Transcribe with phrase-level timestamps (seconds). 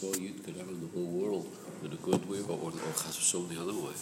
[0.00, 1.46] small youth could have in the whole world
[1.84, 3.92] in a good way or, or, or shown the other way.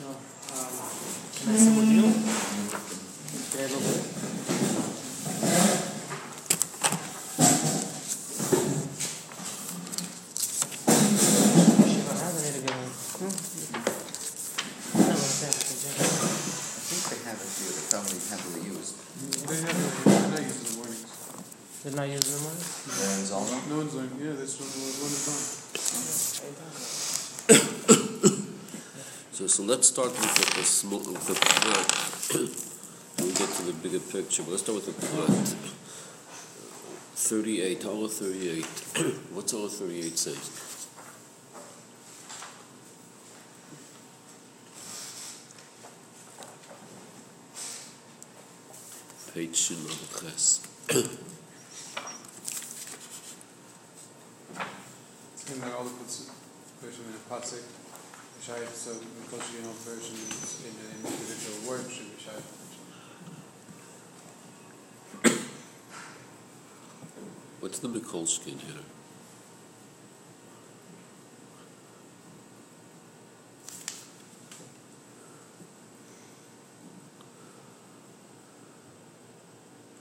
[0.00, 0.72] No, um,
[1.34, 2.02] can I see what you?
[3.52, 4.04] Can I look at it?
[11.86, 12.70] Shiva, how do I get it?
[13.16, 13.32] Hmm?
[14.96, 15.54] No, what's that?
[15.54, 15.58] I
[16.86, 18.94] think they have a few, they're probably heavily used.
[19.48, 21.10] They have, they're not using the warnings.
[21.82, 22.60] Did not use the money?
[22.60, 23.56] They're in Zalma?
[23.70, 25.38] No one's like, yeah, that's one, one is on.
[29.32, 31.86] So, so let's start with the, the small, the plot.
[33.20, 35.28] we'll get to the bigger picture, but let's start with the plot.
[37.14, 38.64] 38, Allah 38.
[39.32, 40.88] What's Allah 38 says?
[49.34, 49.76] Page Shin
[50.20, 50.66] Ches.
[55.48, 56.28] And then all the puts,
[56.82, 57.85] in
[58.46, 60.14] shaykh, so because you know version
[60.62, 62.46] in an individual word should be shaykh.
[67.58, 68.86] What's the Mikolskin here?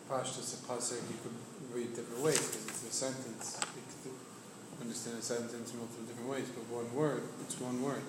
[0.07, 1.33] Pashtus a pasuk you could
[1.73, 3.59] read different ways because it's a sentence.
[3.75, 8.03] You could understand a sentence in multiple different ways, but one word, it's one word.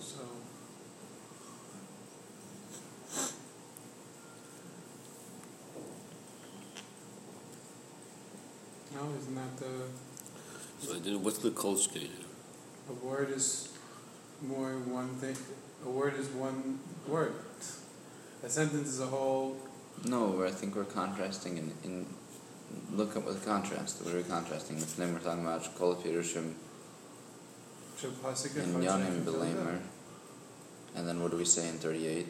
[0.00, 0.16] So.
[8.94, 9.66] No, isn't that the
[10.80, 12.10] So I didn't, what's the Kolskin here?
[12.88, 13.68] a word is
[14.42, 15.36] more one thing?
[15.84, 17.34] A word is one word.
[18.42, 19.56] A sentence is a whole
[20.06, 22.06] No, I think we're contrasting in, in
[22.90, 24.02] look up with contrast.
[24.02, 24.78] What are contrasting?
[24.78, 26.54] The name we're talking about Kol Pirushim
[28.00, 29.78] Shel pasuk and echad Yanim Belamer.
[30.96, 32.26] And then what do we say in thirty eight?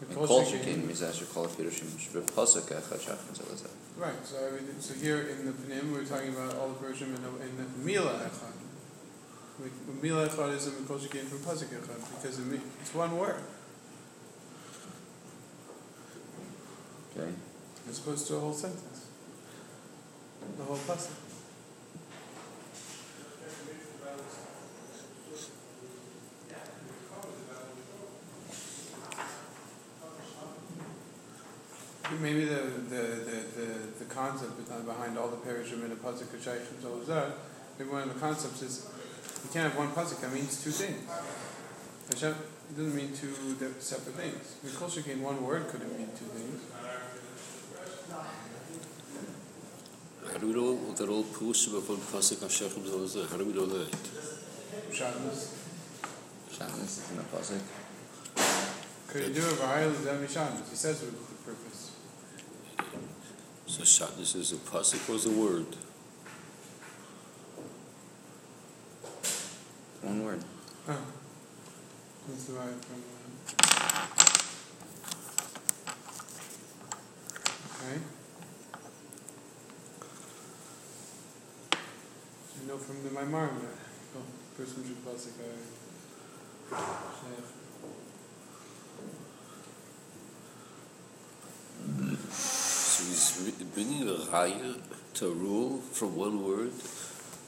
[0.00, 3.70] The In kol Kol shekin- Shekin Mizash Kol Pirushim Shbe Pasuk Echad Shachim Zelazah.
[3.96, 7.22] Right, so everything, so here in the Panim, we're talking about all the Persian in
[7.22, 8.56] the, in the Mila Echad.
[10.02, 12.38] Mila Echad is a Mikol Shekin from Pasuk Echad, because
[12.80, 13.36] it's one word,
[17.16, 17.30] Okay?
[17.88, 19.06] as opposed to a whole sentence.
[20.56, 21.10] The whole Pasuk.
[32.22, 32.54] Maybe the,
[32.88, 33.68] the, the, the,
[33.98, 37.32] the concept behind- behind all the Perishim and the Pasuk Kashayim all of that,
[37.76, 38.86] maybe one of the concepts is
[39.42, 41.02] you can't have one Pasuk, that means two things.
[42.12, 42.30] Hashem,
[42.70, 43.34] it doesn't mean two
[43.80, 44.54] separate things.
[44.64, 46.62] Mikol Shekin, one word couldn't mean two things.
[50.30, 53.28] How do we know that all Pushim of one Pasuk Hashechem Zelazah?
[53.28, 53.88] How do we know that?
[54.92, 55.58] Shabbos.
[56.52, 57.60] Shabbos is in the Pasuk.
[59.08, 60.70] Could you do it by Zemi Shabbos?
[60.70, 61.88] He says with the purpose.
[63.72, 65.64] So Shatnez is a Pasuk or is a word?
[70.02, 70.44] One word.
[70.90, 70.98] Oh.
[72.28, 73.02] That's the right from.
[73.64, 74.06] uh,
[77.80, 77.98] Okay.
[82.60, 83.78] You know from the Maimar that
[84.18, 84.22] oh,
[84.54, 87.61] person should pasuk uh, Sheikh.
[93.22, 94.80] So he's re- bringing a raya
[95.14, 96.72] to a rule from one word,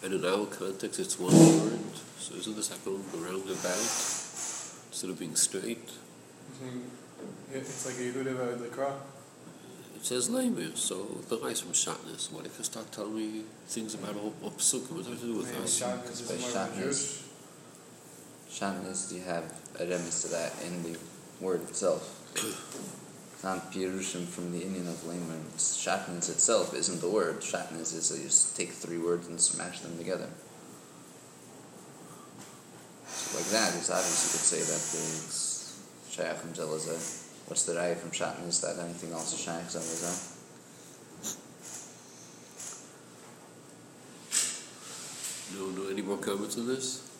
[0.05, 1.81] and in our context it's one word.
[2.19, 3.83] So isn't this like going around about
[4.93, 5.89] instead of being straight?
[5.89, 6.79] Mm-hmm.
[7.51, 8.93] You're it- it's like a Yehuda the Kra.
[9.97, 10.97] It says lamer, so
[11.29, 12.31] the guy's from Shatnez.
[12.31, 14.93] What if you start telling me things about all, all psukim?
[14.93, 15.77] What does that have to do with Maybe us?
[15.79, 16.51] Shabbos is By more
[18.51, 19.13] Shabbos.
[19.13, 19.45] You have
[19.81, 20.99] a remes to that in the
[21.41, 22.21] word itself.
[23.45, 25.37] It's not Pirushim from the Indian of Lamer.
[25.59, 27.41] Shatnez itself isn't the word.
[27.41, 30.31] Shatnez is you just take three words and smash them together.
[33.07, 37.47] So like that, it's obvious you could say that it's Shayachim Zelazah.
[37.47, 40.31] What's the raya from Shatnez that anything else is Shayach Zelazah?
[45.59, 47.13] No, no, any more comments on this?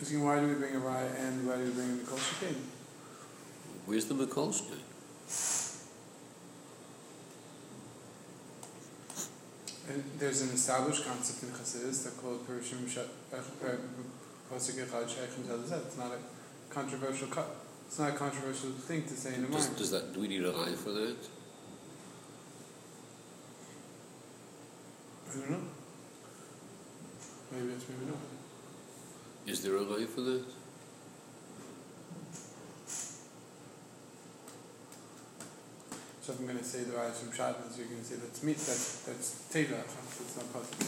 [0.00, 2.54] Asking why do we bring a raya and why do we bring a Mikol
[3.84, 4.79] Where's the Mikolshka?
[10.18, 13.76] There's an established concept in Chassidus that called Perushim uh, uh,
[14.52, 16.18] Echad It's not a
[16.72, 17.28] controversial
[17.86, 19.78] It's not a controversial thing to say in a does, mind.
[19.78, 21.16] Does that do we need a lie for that?
[25.28, 25.62] I don't know.
[27.52, 28.18] Maybe it's maybe not.
[29.46, 30.44] Is there a lie for that?
[36.22, 38.42] So if I'm going to say the rise from Shabbos, you're going to say that's
[38.42, 40.86] meat, that's, that's Teva, that's not possible.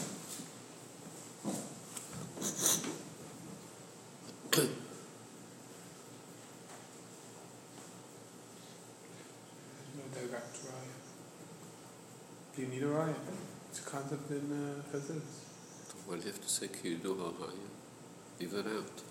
[4.51, 4.69] There's
[9.97, 10.93] no direct raya.
[12.55, 13.15] Do you need a raya?
[13.71, 15.33] It's a concept in uh, Chassidus.
[16.05, 17.69] Why do you have to say Kiyudu HaHaya?
[18.39, 19.01] Leave that out.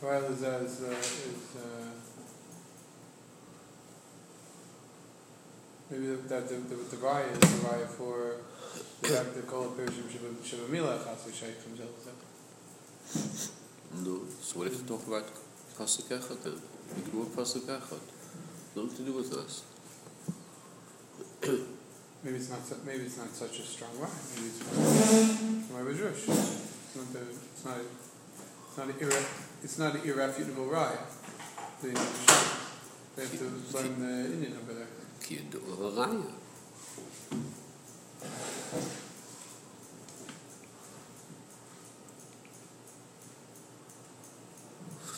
[0.00, 1.90] Raya is, uh, is, uh, is uh,
[5.90, 8.36] maybe that the, the, the, raya is the raya for
[9.02, 10.08] the fact that Kol Perishim
[10.44, 11.88] Shiva Mila Chasu Sheikh comes out.
[14.04, 14.20] No.
[14.40, 15.26] So what if you talk about
[15.78, 16.60] Pasuk Echad then?
[16.98, 18.00] Ignore Pasuk Echad.
[18.76, 19.64] Nothing to do with us.
[22.22, 22.60] Maybe it's not.
[22.84, 24.08] Maybe it's not such a strong rye.
[24.34, 26.28] Maybe it's from my Bajrush.
[26.28, 27.12] It's not.
[27.12, 27.78] The, it's not.
[28.66, 28.88] It's not.
[28.88, 29.24] A irre,
[29.62, 30.98] it's not an irrefutable rye.
[31.82, 33.44] They, they have to
[33.76, 34.86] learn the Indian over there.
[35.28, 36.24] Kiyudu HaHaya.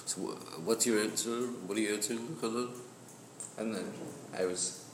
[0.05, 0.21] So
[0.65, 1.31] what's your answer?
[1.67, 2.71] What are you answering, Hanan?
[3.57, 3.93] And then
[4.37, 4.85] I was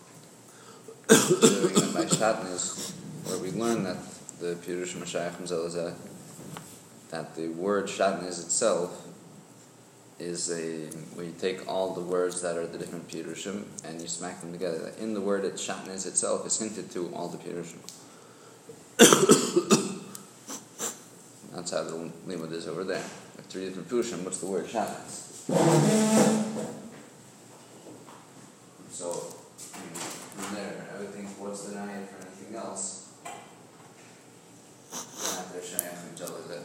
[1.09, 2.93] doing that by Shatnez,
[3.25, 3.97] where we learn that
[4.39, 5.95] the Pirush Mashiach Zelazah,
[7.09, 9.07] that the word Shatnez itself
[10.19, 14.09] is a where you take all the words that are the different Pirushim and you
[14.09, 14.93] smack them together.
[15.01, 17.81] In the word it Shatnez itself is hinted to all the Pirushim.
[21.55, 23.05] That's how the limud is over there.
[23.37, 25.23] With three different Pirushim, what's the word Shatnez?
[28.91, 33.07] So, from there, I would think, what's the name for anything else
[36.17, 36.65] Jalazet.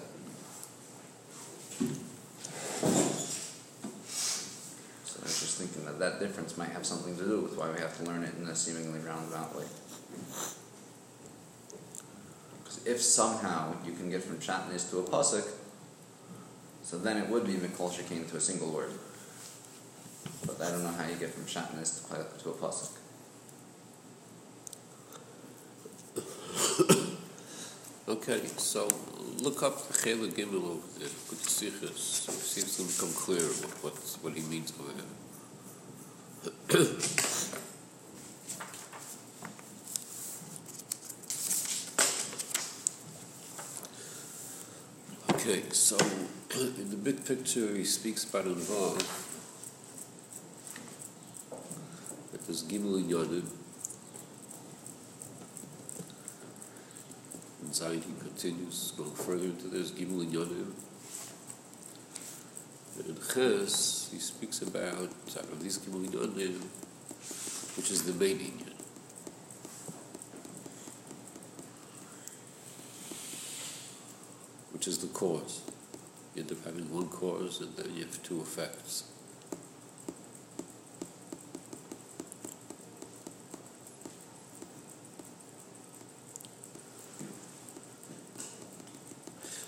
[5.03, 7.79] So I was just thinking that difference might have something to do with why we
[7.79, 9.65] have to learn it in a seemingly roundabout way.
[12.65, 15.47] 'Cause if somehow you can get from Shatnez to a pasuk,
[16.83, 18.93] so then it would be Mikol Shekin to a single word.
[20.45, 22.97] But I don't know how you get from Shatnez to, to a pasuk.
[28.07, 28.87] Okay, so
[29.41, 31.07] look up Chela Gimel over there.
[31.29, 31.99] Good sichas.
[32.53, 35.20] Seems to become clear what, what, what he means over there.
[45.29, 45.97] Okay, so
[46.57, 49.05] in the big picture, he speaks about involved.
[52.31, 53.45] That there's Gimel in Yodim.
[57.61, 60.21] And Zayin he continues, going further into this, Gimel.
[60.21, 60.31] And
[63.07, 65.09] in Ches, he speaks about,
[67.75, 68.73] which is the main Inyan.
[74.73, 75.61] Which is the cause.
[76.35, 79.03] You end up having one cause and then you have two effects.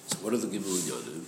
[0.08, 1.24] So what are the Gimel in Yodim?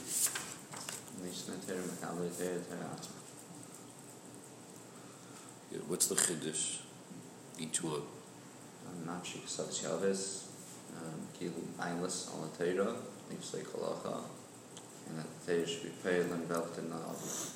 [5.71, 6.80] Yeah, what's the Chiddush?
[7.60, 8.01] Each one.
[8.88, 10.44] Um, Nachik Satsyavis,
[11.39, 12.96] Kilu um, Ailis on the Torah,
[13.32, 14.24] Nifsei Kalacha,
[15.08, 17.51] and that the Torah should be paid and belt in the Avi.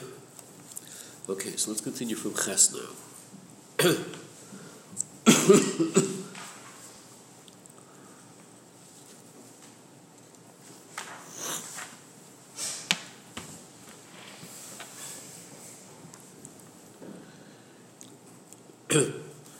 [1.28, 2.88] Okay, so let's continue from Ches now.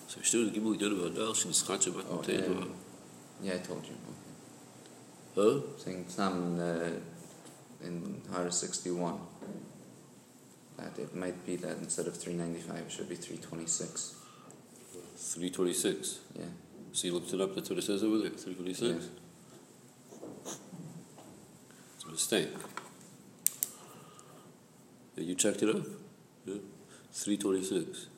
[0.06, 0.21] so
[0.76, 2.64] we did about about oh, yeah.
[3.42, 3.95] Yeah, I told you.
[5.35, 5.61] Huh?
[5.78, 9.18] Saying some uh, in Hara 61
[10.76, 14.16] that it might be that instead of 395 it should be 326.
[15.16, 16.18] 326?
[16.38, 16.45] Yeah.
[16.92, 18.83] So you looked it up, that's what it says over there, 326?
[18.83, 20.52] Yeah.
[21.95, 22.49] It's a mistake.
[25.16, 25.83] You checked it up?
[26.45, 26.54] Yeah.
[27.12, 28.09] 326.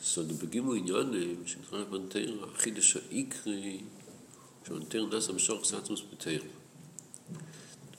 [0.00, 3.80] So the begimu inyanim שנקרא בנתר, החידש העיקרי
[4.66, 6.42] שבנתר נס המשוך סטוס בתר.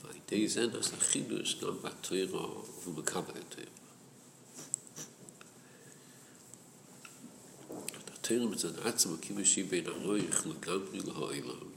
[0.03, 2.27] ועל ידי זה נס החידוש גם בתר
[2.87, 3.69] ובקבל התר.
[8.07, 11.71] התר מצד עצמו כימשי בין הרויך לגמרי להעולם.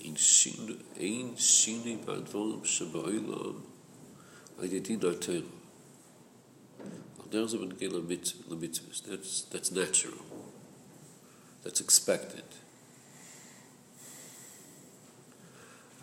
[0.00, 3.54] אין שינוי, אין שינוי בדברים שבעולם
[4.60, 5.50] weil die Dinder teuren.
[7.18, 8.68] Und der ist aber nicht in der Mitzvah, in der
[9.08, 10.18] that's, that's natural.
[11.64, 12.44] That's expected.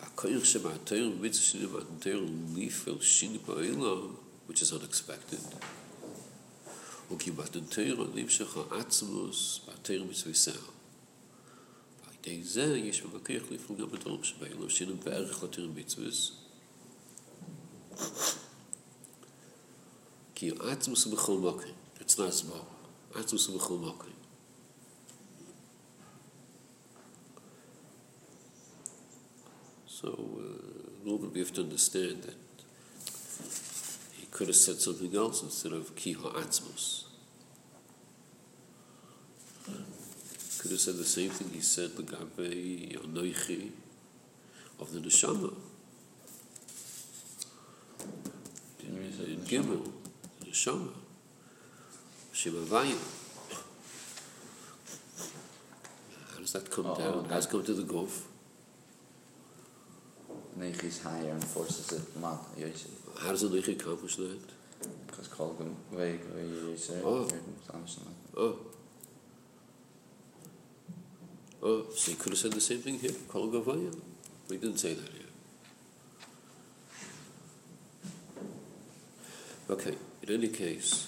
[0.00, 5.40] A koir shema teuren, mitzvah shinim at teuren, nifel shinim a ilo, which is unexpected.
[7.08, 10.72] Und ki bat den teuren, nim shecha atzmus, ba teuren mitzvah yisera.
[12.04, 14.50] Bei dem Zeh, יש mir wirklich lief und gab mit Rumsch, weil
[16.08, 16.32] ich.
[20.37, 21.71] כי עצמוס הוא בכל מקום.
[21.99, 22.65] It's not small.
[23.13, 24.09] עצמוס הוא בכל מקום.
[29.87, 32.35] So, uh, normally we have to understand that
[34.19, 37.05] he could have said something else instead of ki ha'atzmos.
[40.59, 43.71] Could have said the same thing he said legabe anoichi
[44.79, 45.53] of the neshama.
[48.79, 49.91] Didn't we say In Gimel,
[50.48, 50.92] The neshama,
[52.32, 52.98] Shemavayim.
[56.32, 57.06] How does that come Oh, down?
[57.14, 57.28] okay.
[57.28, 58.26] How does it come to the gulf?
[60.58, 62.02] Neich is higher and forces it
[62.56, 62.90] Yosef.
[63.20, 64.38] How does a Neichi accomplish that?
[65.06, 66.20] Because Kolgum, Veig,
[66.70, 67.28] Yosef, Oh.
[68.36, 68.56] Oh.
[71.60, 73.10] Oh, so you could have said the same thing here.
[73.28, 73.92] Kol Gavaya.
[74.48, 75.24] We didn't say that here.
[79.70, 79.94] Okay,
[80.27, 81.07] in any case.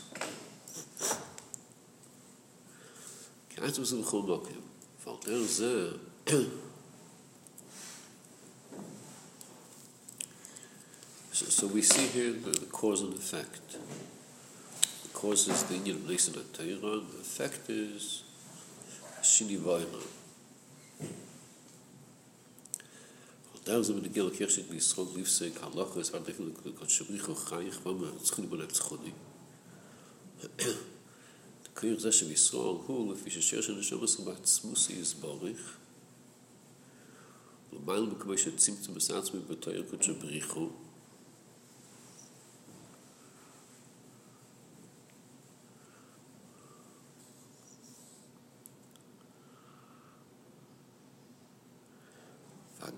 [3.56, 4.62] כעצם זה בכל מקום.
[5.06, 5.92] ועל דרך זה,
[11.32, 13.78] so, so we see here the, the cause and effect.
[15.04, 17.06] The cause is the Indian of Nisan and Tehran.
[17.14, 18.24] The effect is
[19.22, 20.02] Shini Vayla.
[23.71, 27.81] דער זעמע די גילער קירש די שרוג ליפסע קאלאך איז ער דייכל קוד קאצריך חייך
[27.83, 29.11] פאמע צכן בלעט צחודי
[30.57, 30.65] די.
[31.75, 35.77] קיר זע שמי שרוג הול פיש של שבת סבת סמוס איז בורח
[37.73, 40.69] למען בקמע שצימצם בסעצמי בתויר קוד שבריחו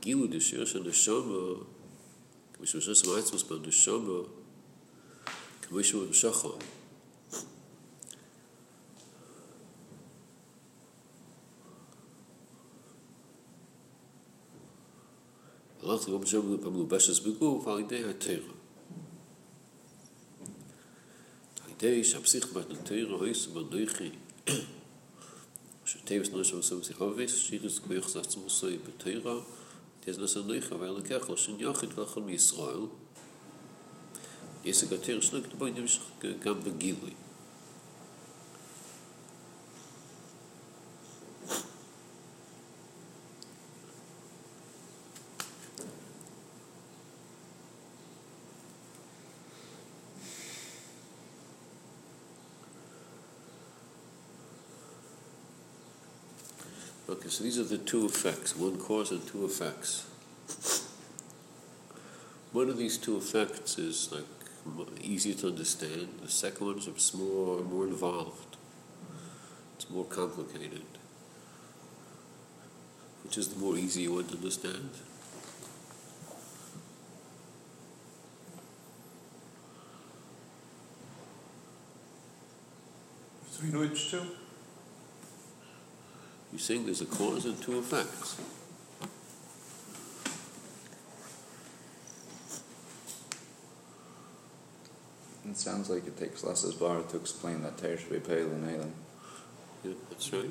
[0.03, 1.55] הגיעו לשיר של נשומו,
[2.53, 4.23] כמו שהוא שושם עצמוס בנשומו,
[5.63, 6.59] כמו שהוא נשוכו.
[15.85, 18.53] ‫אנחנו גם שם במלובשת בגוף ‫על ידי הטרו.
[21.65, 24.11] ‫על ידי שהפסיך בנו טרו, ‫היס ומנוחי,
[25.85, 27.95] ‫שטרו שלנו שם עושים פסיכובס, ‫שירס כמו
[30.06, 32.80] זה עצמו עושה בתרע, תז נושא נויכה ואין לקח לו שן יוחד ולכל מישראל.
[34.66, 36.02] יסק התרע שלו כתבו נמשך
[36.40, 37.10] גם בגילוי.
[37.10, 37.21] Okay,
[57.33, 60.05] so these are the two effects, one cause and two effects.
[62.53, 64.27] One of these two effects is like
[65.01, 66.09] easier to understand.
[66.23, 68.59] The second one is more more involved.
[69.77, 70.85] It's more complicated.
[73.25, 74.91] Which is the more easy one to understand?
[83.51, 84.42] Between which two?
[86.53, 88.39] You're saying there's a cause and two effects.
[95.49, 98.47] It sounds like it takes less as bar to explain that Teir should be pale
[98.47, 98.93] and Alan.
[99.83, 100.51] Yeah, that's right.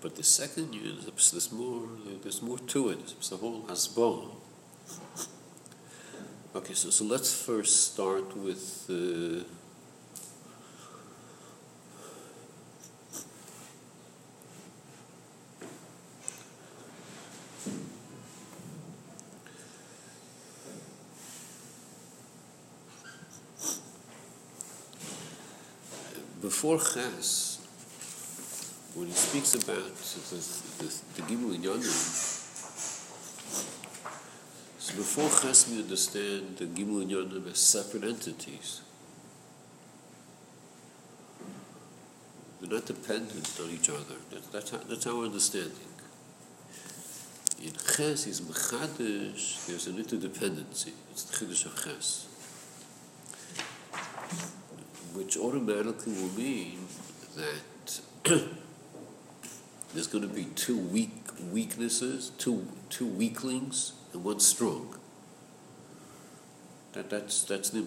[0.00, 1.88] But the second unit, there's more,
[2.22, 2.98] there's more to it.
[3.18, 4.28] It's the whole hasbara.
[6.54, 9.44] Okay, so, so let's first start with uh,
[26.66, 27.60] before Ches,
[28.96, 31.84] when he speaks about the, the, the Gimel Inyanim,
[34.78, 38.80] so before Ches we understand the Gimel Inyanim as separate entities.
[42.60, 44.16] They're not dependent on each other.
[44.30, 45.70] That, that's, that's our understanding.
[47.62, 50.94] In Ches is Mechadish, there's an interdependency.
[51.12, 52.26] It's the Chiddush of Ches.
[55.16, 56.78] Which automatically will mean
[57.36, 58.00] that
[59.94, 61.10] there's going to be two weak
[61.50, 64.94] weaknesses, two two weaklings, and one strong.
[66.92, 67.86] That that's that's the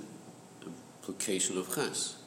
[1.04, 2.18] implication of Ches.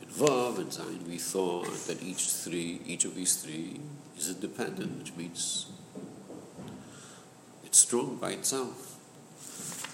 [0.00, 3.78] In Vav and Zayin, we thought that each three, each of these three,
[4.16, 5.66] is independent, which means
[7.62, 8.89] it's strong by itself.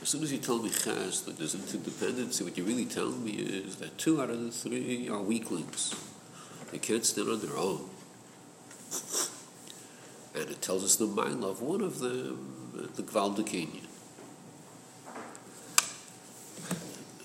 [0.06, 3.32] As soon as you tell me Ches that there's interdependency, what you really tell me
[3.32, 5.96] is that two out of the three are weaklings.
[6.70, 7.90] They can't stand on their own.
[10.32, 13.84] And it tells us the mind of one of them, the Gvaldikinyan.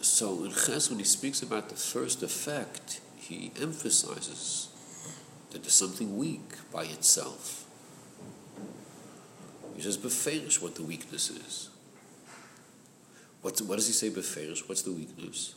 [0.02, 4.70] So in Ches, when he speaks about the first effect, he emphasizes
[5.52, 7.64] that there's something weak by itself.
[9.76, 11.71] He says beferish what the weakness is.
[13.42, 14.68] What, what does he say beferish?
[14.70, 15.56] What's the weakness?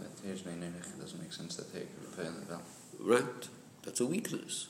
[0.00, 2.62] That here's my it doesn't make sense that take it well.
[3.00, 3.48] Right?
[3.84, 4.68] That's a weakness.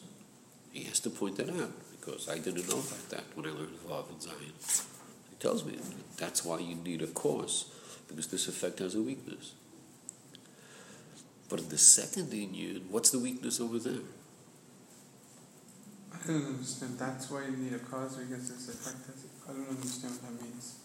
[0.72, 3.78] He has to point that out because I didn't know about that when I learned
[3.86, 4.84] Vav and Zayin.
[5.30, 5.78] He tells me
[6.16, 7.66] that's why you need a cause
[8.08, 9.52] because this effect has a weakness.
[11.48, 14.02] But in the second Indian, what's the weakness over there?
[16.12, 16.98] I don't understand.
[16.98, 19.31] That's why you need a cause because this effect has.
[19.52, 20.78] I don't understand what that means.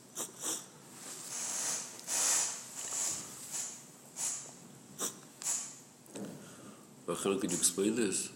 [7.05, 8.29] Rachel, could you explain this?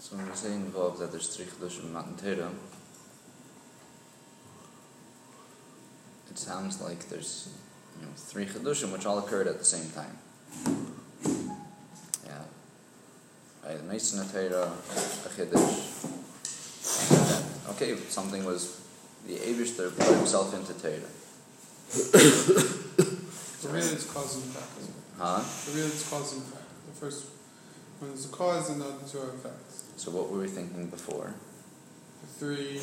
[0.00, 2.50] So when we say involved that there's three Chidushim Matan Torah,
[6.30, 7.50] it sounds like there's
[8.00, 10.18] you know, three Chidushim which all occurred at the same time.
[12.26, 12.42] Yeah.
[13.76, 14.22] The Mason a.
[14.22, 14.70] And uh,
[17.70, 18.80] okay, something was,
[19.26, 21.10] the Eibishter put himself into Torah.
[23.64, 24.92] So really, it's cause and effect.
[25.16, 25.40] Huh?
[25.40, 26.68] So really, it's cause and effect.
[26.86, 27.24] The first
[27.98, 29.84] one is the cause, and the other two are effects.
[29.96, 31.32] So what were we thinking before?
[32.20, 32.76] The three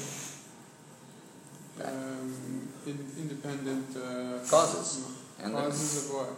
[1.83, 5.05] um, in, independent uh, Causes.
[5.43, 6.29] And causes of what?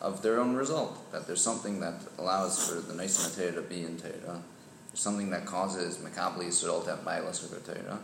[0.00, 1.10] of their own result.
[1.12, 4.40] That there's something that allows for the Nisan Torah to be in Torah.
[4.88, 7.98] There's something that causes Makabli Yisrael to have Bailas of Torah.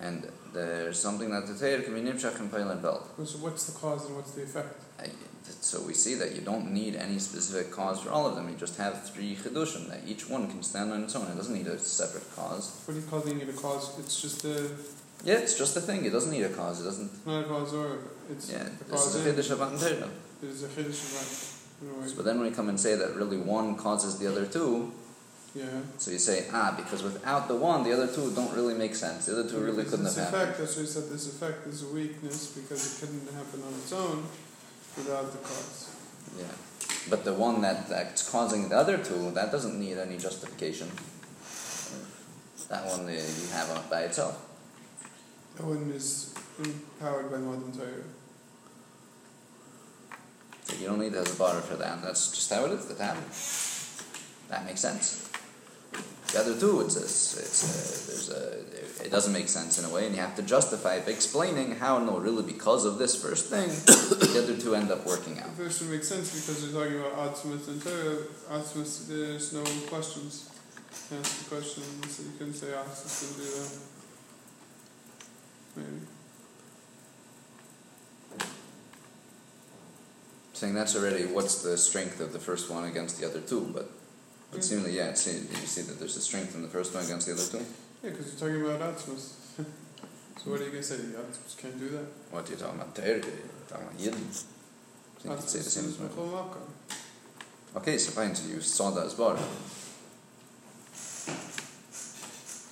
[0.00, 3.08] And there's something that the Torah can be Nimshach and Peilan Belt.
[3.26, 4.80] So what's the cause and what's the effect?
[5.00, 5.10] I-
[5.60, 8.48] So we see that you don't need any specific cause for all of them.
[8.48, 11.26] You just have three chidushim that each one can stand on its own.
[11.30, 12.64] It doesn't need a separate cause.
[12.86, 13.98] What are you calling it a cause?
[13.98, 14.70] It's just a
[15.24, 16.04] Yeah, it's just a thing.
[16.04, 16.80] It doesn't need a cause.
[16.80, 17.26] It doesn't.
[17.26, 17.98] not a cause or
[18.30, 20.10] it's Yeah, this cause is a chiddush of Torah.
[20.42, 22.16] It is a chiddush of.
[22.16, 24.92] But then when we come and say that really one causes the other two,
[25.54, 25.64] yeah.
[25.98, 29.26] so you say ah because without the one, the other two don't really make sense.
[29.26, 30.42] The other two really couldn't have this happened.
[30.42, 33.74] effect, that's why I said this effect is a weakness because it couldn't happen on
[33.74, 34.24] its own
[34.96, 35.90] without the cause.
[36.38, 36.44] Yeah.
[37.10, 40.88] But the one that, that's causing the other two, that doesn't need any justification.
[42.70, 44.40] That one uh, you have on by itself.
[45.58, 48.04] One is empowered by modern Torah.
[50.64, 52.02] So you don't need to have a bar for that.
[52.02, 52.86] That's just how it is.
[52.86, 53.30] That happened.
[54.50, 55.30] That makes sense.
[56.32, 59.88] The other two, it's a, it's a, there's a, it doesn't make sense in a
[59.94, 63.14] way, and you have to justify it by explaining how, no, really because of this
[63.14, 65.56] first thing, the other two end up working out.
[65.56, 68.18] The first one makes sense because we're talking about Atzmus and Torah.
[68.50, 70.50] Atzmus, there's no questions.
[70.90, 73.93] Ask the question, so you can say Atzmus and do that.
[75.76, 76.00] Maybe.
[80.52, 83.90] Saying that's already what's the strength of the first one against the other two, but
[84.52, 84.64] but Mm.
[84.64, 87.32] seemingly, yeah, see, you see that there's a strength in the first one against the
[87.32, 87.58] other two?
[88.04, 89.32] Yeah, because you're talking about Atzmus.
[89.58, 90.94] so what are you going to say?
[90.96, 92.06] Atzmus can't do that?
[92.30, 92.94] What are you talking about?
[92.94, 93.08] Torah?
[93.08, 93.20] You're
[93.68, 94.44] talking about Yidden?
[95.18, 96.06] I think you'd say the same as is me.
[96.06, 96.58] Mechol Malka.
[97.76, 99.36] Okay, so fine, so you saw that as bar.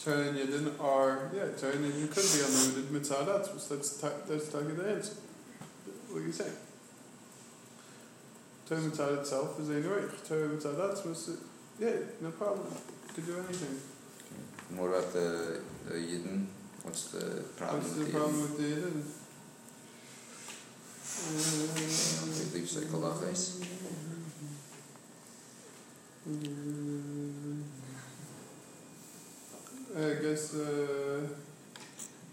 [0.05, 3.69] And Yidden are, yeah, and Yidden could be unlimited mitzvah Atzmus.
[3.69, 3.91] That's,
[4.27, 5.15] that's talking the answer.
[6.11, 6.53] What are you saying?
[8.69, 10.27] Torah mitzvah itself is a Noach.
[10.29, 11.39] Torah Atzmus
[11.79, 12.67] Yeah, no problem.
[13.15, 13.79] Could do anything.
[14.77, 16.47] What about the, the Yidden?
[16.83, 19.03] What's the problem What's with the the problem with the Yidden?
[22.53, 23.63] They leave Sheikh Halachais.
[29.95, 31.21] I guess, uh,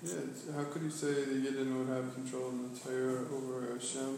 [0.02, 3.74] yeah, it's- how could you say the Yidden would have control in the Torah over
[3.74, 4.18] Hashem?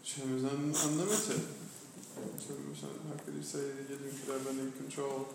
[0.00, 1.42] Hashem is un- unlimited.
[2.14, 5.26] Hashem is un- how could you say the Yidden could have any control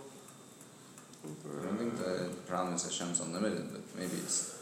[1.25, 4.57] over I don't think the problem is Hashem's unlimited, but maybe it's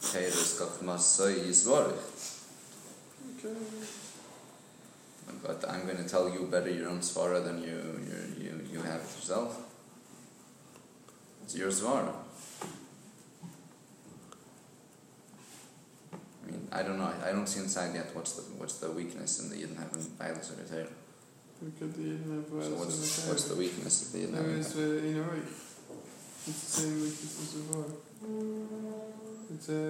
[0.00, 2.46] Teres Kachmasai Yisvarich.
[3.36, 3.54] Okay.
[5.42, 7.78] But I'm going to tell you better your own svara than you
[8.08, 9.60] you you, you have it yourself.
[11.44, 12.14] It's your svara.
[16.74, 17.04] I don't know.
[17.04, 20.00] I, I don't see inside yet what's the what's the weakness in the Yidden having
[20.16, 20.88] violence or.
[21.60, 24.18] How could the Yidden have So violence what's in the what's the weakness of the
[24.18, 24.56] Yidden having?
[24.56, 25.42] is uh, in a way.
[26.44, 27.86] It's the same weakness as before.
[29.54, 29.80] It's a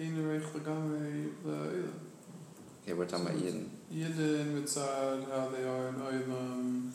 [0.00, 1.92] in a way legamre la'ila.
[2.82, 3.68] Okay, we're talking about Yidden.
[3.92, 6.92] Yidden mitzad how they are in Olam,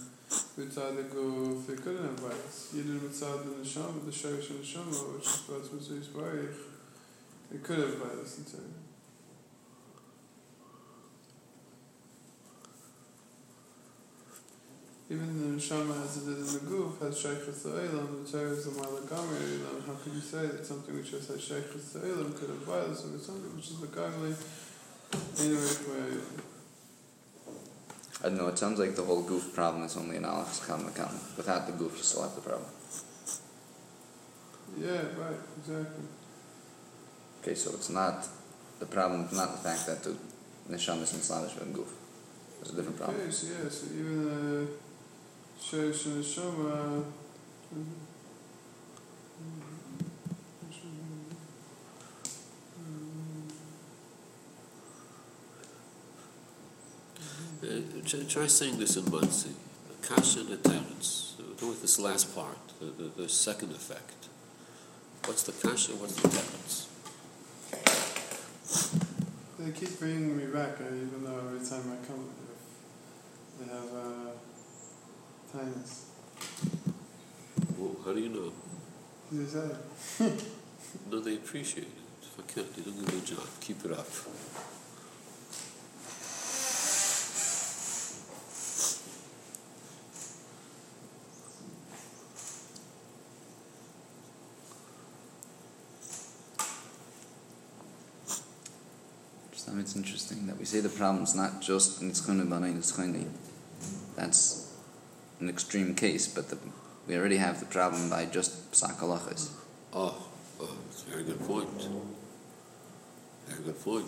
[0.58, 2.74] mitzad the guf, they couldn't have violence.
[2.76, 6.58] Yidden mitzad the neshama, the and neshama, which is what's Mitzvah's barich,
[7.52, 8.89] they could have violence in Torah.
[15.12, 18.52] Even the neshama as it is in the guf has shaykhus to Olam, the Torah
[18.52, 19.88] is the malagamri.
[19.88, 23.18] How could you say that something which has shaykhus to Olam could have violence over
[23.18, 24.36] something which is the gamli
[25.40, 26.22] in a way
[28.22, 28.48] I don't know.
[28.50, 31.12] It sounds like the whole guf problem is only an Alex Kam Makam.
[31.38, 32.70] Without the guf, you still have the problem.
[34.78, 36.06] Yeah, right, exactly.
[37.42, 38.28] Okay, so it's not
[38.80, 39.26] the problem.
[39.26, 40.16] is Not the fact that the
[40.70, 41.88] neshama is misladish with guf.
[42.62, 43.22] It's a different problem.
[43.26, 44.68] Yes, yes, even the
[45.60, 45.76] The
[46.24, 47.04] Shoma.
[57.62, 59.52] Uh, try, try saying this in Muncie.
[60.02, 61.36] Kasha and Terence.
[61.40, 64.28] Uh, Go with this last part, the, the, the second effect.
[65.26, 66.88] What's the Kasha, what's the Terence?
[69.60, 72.30] They keep bringing me back, uh, even though every time I come,
[73.60, 74.32] they have uh,
[75.52, 76.04] tinnitus.
[77.78, 78.52] Well, how do you know?
[79.32, 79.70] They say,
[81.12, 81.94] No, they appreciate it.
[82.22, 83.48] If I can't, you do a good job.
[83.62, 84.08] Keep it up.
[99.54, 103.28] So it's interesting that we say the problem's not just nitzchuni b'nai nitzchuni.
[104.16, 104.69] That's
[105.40, 106.58] an extreme case, but the,
[107.08, 109.52] we already have the problem by just halachas.
[109.94, 110.16] Oh,
[110.60, 111.88] oh, that's a very good point.
[113.48, 114.06] Very good point.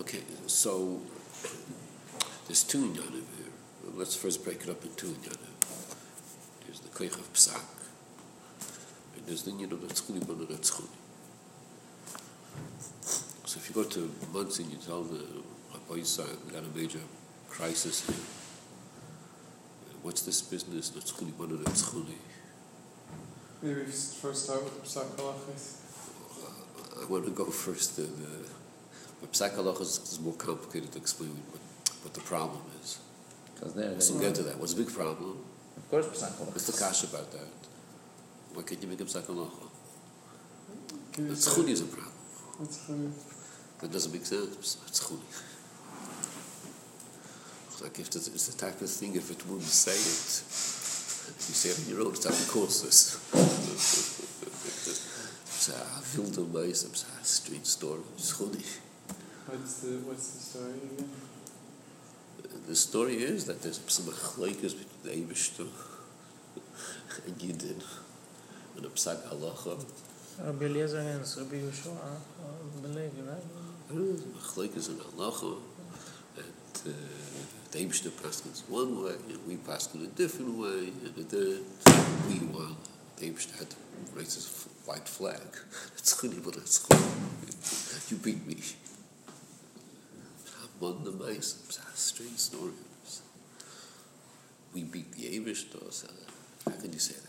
[0.00, 0.22] Okay,
[0.58, 1.00] so
[2.48, 3.52] there's two inyanim here.
[3.94, 5.54] Let's first break it up in two inyanim.
[6.64, 7.62] There's the koich of psak,
[9.14, 10.88] and there's the inyan of netzchuni b'no netzchuni.
[13.46, 15.24] So if you go to and you tell the
[15.72, 17.04] Rabbi Yisrael, we got a major
[17.48, 18.26] crisis here.
[20.02, 22.18] What's this business, netzchuni b'no netzchuni?
[23.62, 25.66] maybe you first start with the Psak Halachis.
[26.42, 27.94] Uh, I want to go first.
[27.94, 28.67] The, the, uh,
[29.20, 31.60] but Psak Halacha is, is more complicated to explain what,
[32.04, 32.98] what the problem is.
[33.54, 34.58] Because there, So we'll get to that.
[34.58, 35.38] What's the big problem?
[35.76, 36.78] of course, psak What's the halachas.
[36.80, 37.48] kash about that?
[38.54, 39.66] Why can't you make a Psak Halacha?
[41.12, 42.12] Can you The say- Tzchuni is a problem.
[42.58, 43.10] What's the
[43.80, 44.76] That doesn't make sense.
[44.90, 45.20] Tzchuni.
[47.68, 49.98] It's like if it's, it's the type of thing, if it wouldn't say it,
[51.48, 53.18] you say it on your own, it's like courses.
[55.46, 58.00] It's a wilde meis, it's a strange story.
[58.16, 58.64] Tzchuni.
[59.48, 61.10] What's the what's the story again?
[62.66, 65.66] The story is that there's some machlekes between the Eibishter
[67.26, 67.82] and Yidden
[68.76, 69.84] and a psak halacha.
[70.44, 71.96] Rabbi Eliezer against Rabbi Yeshua,
[72.82, 73.42] believe you, right?
[74.36, 75.56] Machlek is an halacha,
[76.36, 76.90] and uh,
[77.72, 81.64] the Eibishter passes one way, and we pass in a different way, and then
[82.28, 82.76] we won.
[83.16, 83.76] The Eibishter had to
[84.14, 85.40] raise his white flag.
[85.96, 88.10] It's chuni, but it's chuni.
[88.10, 88.58] You beat me.
[90.80, 92.70] The mice, it's a strange story.
[94.72, 96.06] We beat the Eibishter, so
[96.64, 97.28] how can you say that?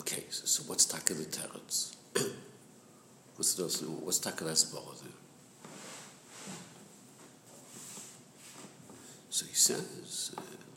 [0.00, 1.96] Okay, so, so what's taka the teretz?
[3.36, 4.94] what's the what's taka the asbara?
[9.30, 10.34] So he says,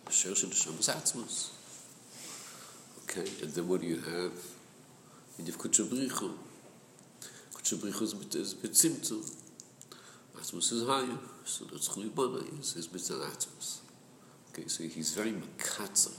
[0.07, 1.25] Shirsh and Hashem.
[3.03, 4.58] Okay, and then what do you have?
[5.39, 6.33] And you have Kutchabrichu.
[7.53, 9.23] Kutchabrichu is bit is bit simtum.
[10.37, 13.79] Atzmas is higher, so that's Chulibana is is bit Atzmas.
[14.51, 16.13] Okay, so he's very makatzer.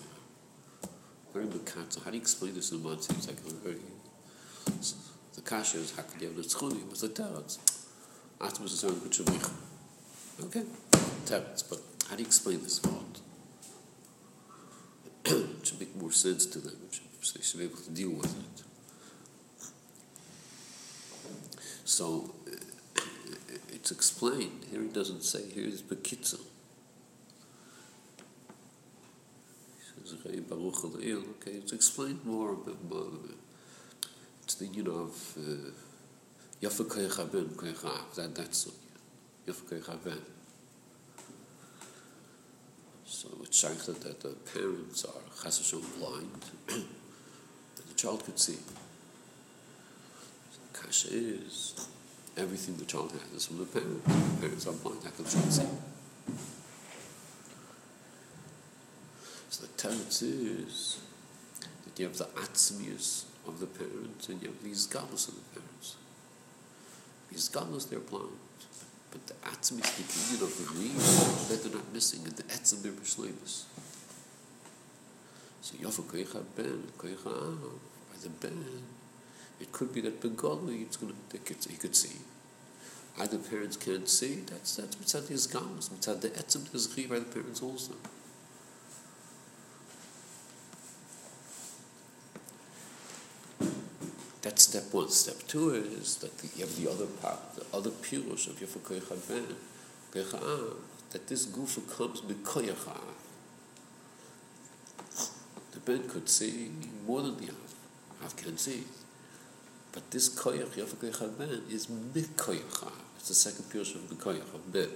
[1.35, 2.03] Very makatzer.
[2.03, 3.03] How do you explain this in the mind?
[3.03, 3.77] Seems like a very
[5.35, 7.59] the kasha is can you have the teretz?
[8.41, 9.53] Atzmas is only Kutchabrichu.
[10.45, 10.63] Okay,
[11.27, 11.79] teretz, but
[12.09, 13.21] how do you explain this thought?
[15.27, 16.77] it should make more sense to them.
[16.87, 18.70] It so they should be able to deal with it.
[21.91, 23.03] So uh,
[23.73, 24.65] it's explained.
[24.71, 25.43] Here he doesn't say.
[25.51, 26.39] Here is Bekitza.
[29.77, 32.55] He says, "Rei Baruch Elil." Okay, it's explained more.
[32.55, 33.11] But more
[34.45, 35.17] it's the you know of
[36.63, 38.69] Yafa Koyach Ben that's
[39.49, 40.23] Yafa Koyach Ben.
[43.05, 48.59] So it's shaykh that, the parents are chas blind, that the child could see.
[50.83, 51.89] Kasha is
[52.37, 54.07] everything the child has is from the parents.
[54.07, 55.83] The parents are blind, how can the child?
[59.51, 61.01] So the teretz is
[61.85, 65.61] that you have the atzmius of the parents and you have these galus of the
[65.61, 65.97] parents.
[67.31, 68.39] These galus, they're blind.
[69.11, 72.45] But the atzmi is the union of the real that they're not missing, and the
[72.45, 73.65] etzim they're b'shleimus.
[75.63, 77.61] So yofa koicha ben, koicha av,
[78.09, 78.65] by the ben,
[79.61, 82.17] it could be that begoli, it's gonna, they could, he could see.
[83.19, 87.25] Either parents can't see, that's that's mitzad his gamas, mitzad the etzim is by the
[87.25, 87.93] parents also.
[94.43, 95.11] That's step one.
[95.11, 99.45] Step two is that the, you have the other part, the other pirush of Ben,
[100.13, 100.77] Koyach
[101.11, 103.01] that this gufa comes b'koyach
[105.73, 106.71] The Ben could see
[107.07, 107.75] more than the Av.
[108.25, 108.85] Av can see.
[109.93, 114.73] But this koyach, Yofa Koyach Ben, is mikoyach It's the second pirush of b'koyach of
[114.73, 114.89] Ben.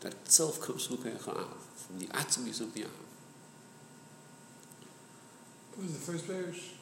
[0.00, 2.90] That itself comes from Koyach from the atomies of the Av.
[5.74, 6.72] What was the first parish?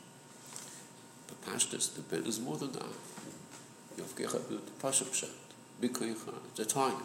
[1.28, 2.82] But Pashtas, the Ben is more than that.
[3.96, 5.30] Yof Kecha, the Pasha Pshat,
[5.80, 7.02] Bikoyecha, the time.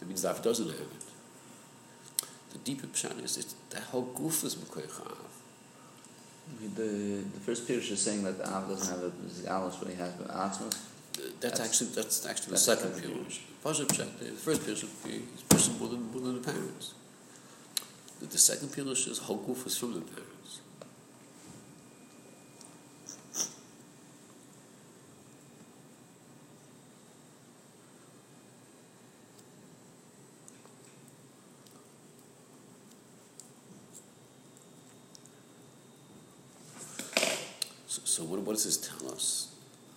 [0.00, 1.04] It means that doesn't have it.
[2.52, 5.16] The deeper Pshat is it's, the whole goof is Bikoyecha.
[6.76, 9.94] The the first Pirush is saying that the Av doesn't have a Alice, but he
[9.96, 10.78] has Atzmas.
[11.12, 13.38] That's, That's- actually that's actually the that's second the second Pirush.
[13.64, 16.94] Pshat, the first Pirush would be he's pushing more than, more than the parents.
[18.20, 20.60] The, the second Pirush is whole goof is from the parents.
[38.12, 39.48] So, what, what does this tell us?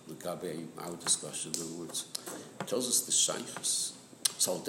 [0.08, 2.06] Gabe, our discussion, in other words,
[2.58, 3.92] it tells us the shaykhs.
[4.38, 4.66] So what's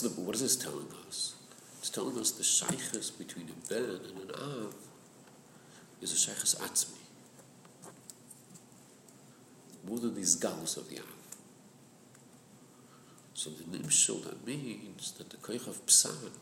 [0.00, 1.36] the what is this telling us?
[1.78, 4.74] It's telling us the shaykhs between a ben and an av
[6.02, 6.98] is a shaykhs atzmi.
[9.86, 11.14] More than these galus of the av.
[13.34, 16.32] So the nimshul that means that the koich of psak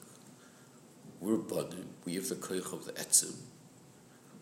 [1.23, 3.35] we're banim, we have the koich of the etzim,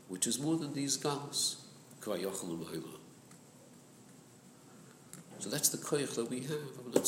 [0.09, 1.57] which is more than these galus.
[2.03, 2.17] So
[5.51, 7.05] that's the koich that we have.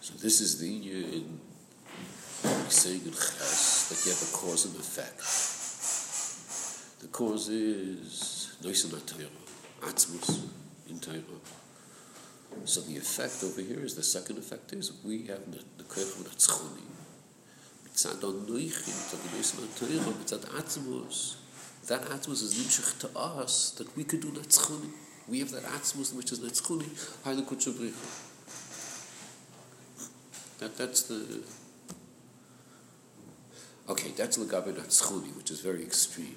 [0.00, 1.40] So this is the in
[2.70, 5.18] saying in Ches that you have a cause and effect.
[7.02, 9.28] The cause is Noisim Atayra,
[9.82, 10.40] Atzmus
[10.88, 11.65] in Torah.
[12.64, 16.18] So the effect over here is the second effect is we have the the koich
[16.18, 16.82] of the tzchoni.
[17.84, 21.36] Mitzad anoichim, mitzad noisim Atayra, mitzad Atzmus,
[21.86, 24.90] that Atzmus is nimshach to us that we could do Netzchuni.
[25.28, 26.88] We have that Atzmus which is Netzchuni,
[27.24, 28.22] Haile Kutchabricha.
[30.58, 31.42] That, that's the.
[33.88, 36.36] Okay, that's Lagabe Netzchuni, which is very extreme.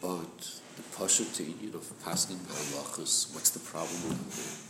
[0.00, 0.38] But
[0.76, 4.69] the Pashut Indian of passing halachas, what's the problem with that?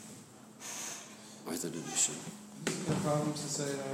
[1.49, 2.15] Either the mission.
[2.65, 3.87] The problems to say that.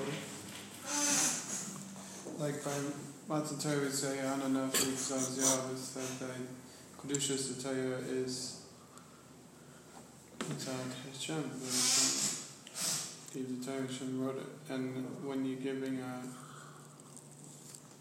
[2.38, 4.40] Like by Torah we say that
[6.20, 6.30] the
[7.00, 8.62] Kedushas the Torah is
[10.40, 11.42] Mitzad Hashem.
[13.32, 14.72] that the Torah Hashem wrote it.
[14.72, 16.22] And when you're giving a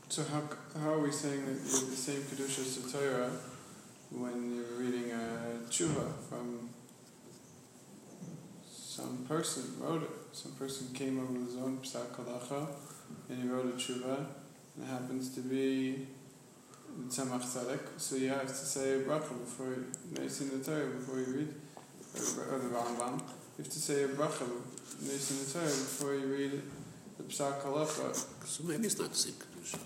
[0.10, 0.43] so how,
[0.79, 3.31] how are we saying that you're the same Kedushas to Torah
[4.12, 6.69] when you're reading a tshuva from
[8.95, 10.10] some person wrote it.
[10.31, 12.65] Some person came up with his own psak halacha,
[13.27, 14.25] and he wrote a tshuva,
[14.75, 16.08] and it happens to be
[17.10, 17.81] tzemach tzedek.
[17.97, 21.53] So you have to say a bracha before you, Nesin the Torah before you read,
[22.15, 23.19] or, or the Rambam.
[23.19, 24.47] You have to say a bracha
[25.03, 26.62] Nesin the Torah before you read
[27.17, 28.15] the psak halacha.
[28.45, 29.79] So maybe it's not the same Kedusha.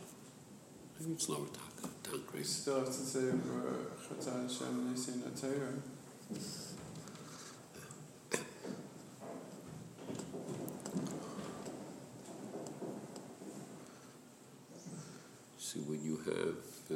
[0.99, 6.68] Maybe it's lower down, You still have to say Chatzah Hashem Nesin the Torah.
[15.69, 16.57] See, when you have
[16.89, 16.95] uh,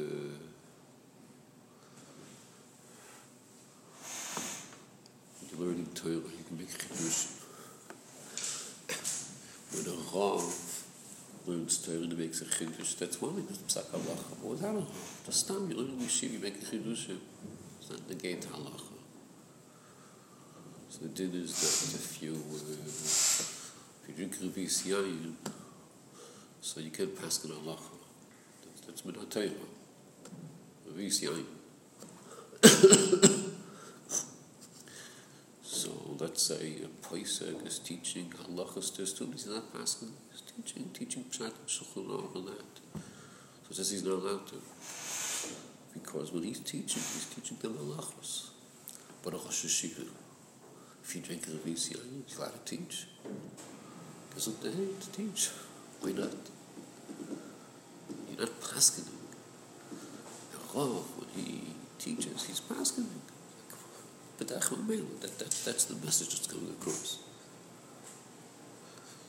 [5.46, 7.46] you're learning Torah, you can make chidushim.
[9.74, 10.86] When a Rav
[11.46, 14.42] learns Torah and makes a chidush, that's one thing, that's psak halacha.
[14.42, 17.20] But without a Rav, the stam, you learn yeshiva, you make a chidushim.
[17.80, 18.98] It's not negate halacha.
[20.90, 25.36] So the din is that if you, uh, if you drink revis yayin,
[26.60, 27.93] so you can't pass an halacha.
[28.86, 29.50] That's, minat Torah.
[30.88, 31.46] Revis yayin.
[35.64, 40.42] So let's say a Poiseg is teaching halachas to a student, he's not passing, he's
[40.42, 42.80] teaching, teaching Pshat and Shulchan and that.
[43.68, 44.56] So says he's not allowed to.
[45.94, 48.52] Because when he's teaching, he's teaching them halachas.
[49.24, 50.08] But a Rosh Yeshiva,
[51.04, 53.08] if you drink a yayin, he's allowed to teach.
[54.34, 55.50] Gives him the hand to teach.
[56.00, 56.32] Why not?
[58.34, 59.14] You're not paskening.
[60.52, 63.22] The Rav, when he teaches, he's paskening.
[64.40, 67.20] But that, that, that's the message that's coming across.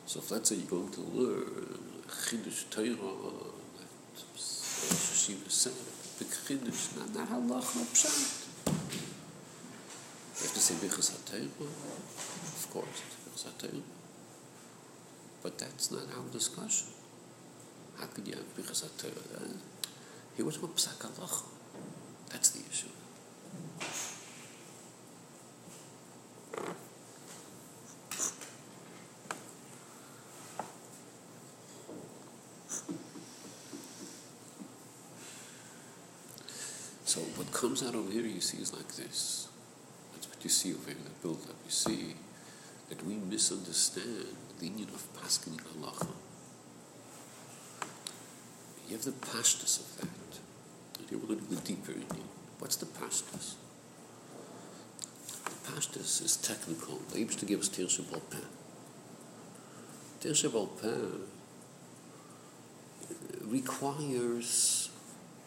[0.06, 2.96] So if let's say you're going to learn Chiddush Torah,
[4.16, 5.72] Hashiva said,
[6.18, 7.62] big Chiddush, not, not halach,
[7.92, 8.40] pshat.
[10.34, 13.82] You have to say Birchas HaTorah, of course, Birchas HaTorah.
[15.42, 16.88] But that's not our discussion.
[17.98, 19.42] How could you Birchas HaTorah?
[19.42, 19.56] Uh,
[20.36, 21.44] He was about Psak Halacha.
[22.30, 22.88] That's the issue.
[37.04, 39.46] So what comes out over here, you see, is like this.
[40.12, 41.54] That's what you see over here in the build-up.
[41.64, 42.14] You see
[42.88, 44.26] that we misunderstand
[44.58, 46.08] the union of Paskin Halacha.
[48.88, 51.08] You have the pashtus of that.
[51.08, 52.12] Here we're going to go deeper in it.
[52.58, 53.54] What's the pashtus?
[55.44, 56.98] The pashtus is technical.
[57.12, 58.38] They used to give us Torah Shebal Peh.
[60.20, 61.18] Torah Shebal Peh
[63.42, 64.90] requires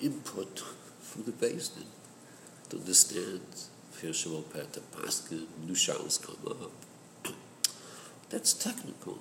[0.01, 0.63] input
[1.01, 1.85] from the basin
[2.69, 3.41] to understand
[3.99, 6.71] Torah Shebal Peh, the Paskin, new showers come up.
[8.29, 9.19] That's technical.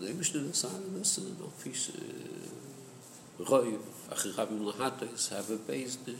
[0.00, 1.90] Decided, listen, no fish,
[3.38, 3.78] Roiv,
[4.10, 6.12] Achirabim Lahates, have a base, uh,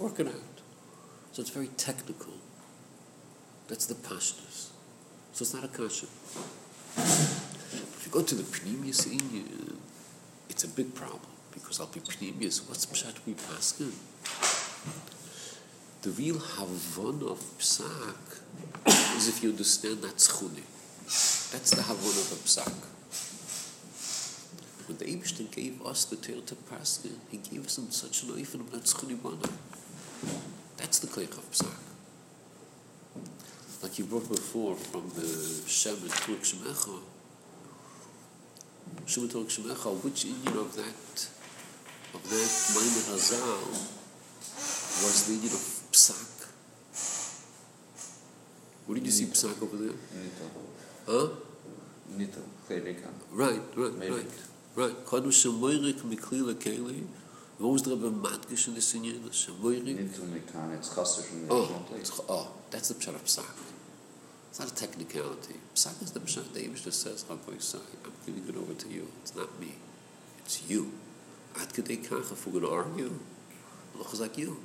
[0.00, 0.60] work it out.
[1.32, 2.34] So it's very technical.
[3.68, 4.70] That's the pashtus.
[5.32, 6.06] So it's not a kasha.
[6.96, 9.76] If you go to the Pnimius Inyan,
[10.50, 12.68] it's a big problem because I'll be Pnimius.
[12.68, 13.92] What's Pshat we paskin?
[16.02, 18.40] The real Havon of Psak
[19.16, 20.64] is if you understand that Tzchuni.
[21.52, 22.91] That's the Havon of a Psak.
[24.92, 28.28] When the Eibishter gave us the Torah to Paskin, he gave us in such an
[28.28, 29.48] oifen of that Tzchuni Bana.
[30.76, 31.72] That's the Kleich of Psak.
[33.82, 37.00] Like you brought before from the Shemen Turak Shemecha,
[39.06, 41.28] Shemen Turak Shemecha, which Indian of that,
[42.12, 43.68] of that Maimon Hazal
[45.00, 46.48] was the Indian of Psak?
[48.86, 49.96] Where did you see Psak over there?
[50.20, 50.50] Nito.
[51.06, 51.28] Huh?
[52.14, 52.42] Nito.
[53.30, 54.14] Right, right, Maybe.
[54.16, 54.51] right.
[54.74, 54.94] Right.
[55.06, 57.04] Kadu shemoirik mikli lekeli,
[57.58, 59.20] What was the Rebbe Madgish in this inyan?
[59.30, 59.98] Shamoyri?
[59.98, 62.20] Into Mekan, it's chaser from the Oh, original place.
[62.28, 63.44] oh, that's the pshat of psak.
[64.50, 65.54] It's not a technicality.
[65.74, 66.52] Psak is the pshat.
[66.54, 67.38] The Abish just says, I'm
[68.26, 69.08] giving it over to you.
[69.22, 69.74] It's not me.
[70.44, 70.92] It's you.
[71.60, 73.12] Ad kedei kach, if we're going to argue,
[73.96, 74.56] look like you.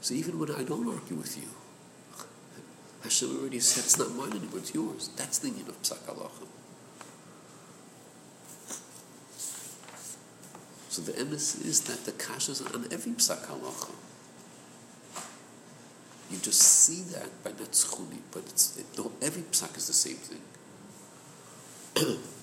[0.00, 1.48] So even when I don't argue with you,
[3.04, 5.10] Hashem already said it's not mine anymore, it's yours.
[5.16, 6.46] That's the need of psak halacha.
[10.92, 13.92] So the emes is that the kashas on every psak halacha.
[16.30, 18.84] You just see that by that schuli, but it's it,
[19.22, 20.42] every psak is the same thing.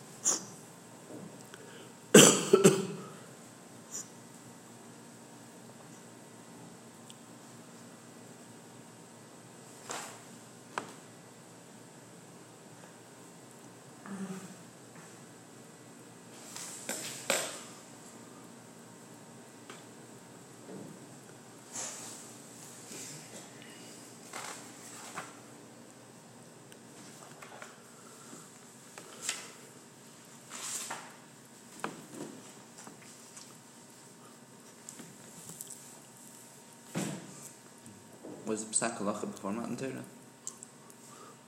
[38.50, 40.04] Was the Psak Halacha before Matan Torah?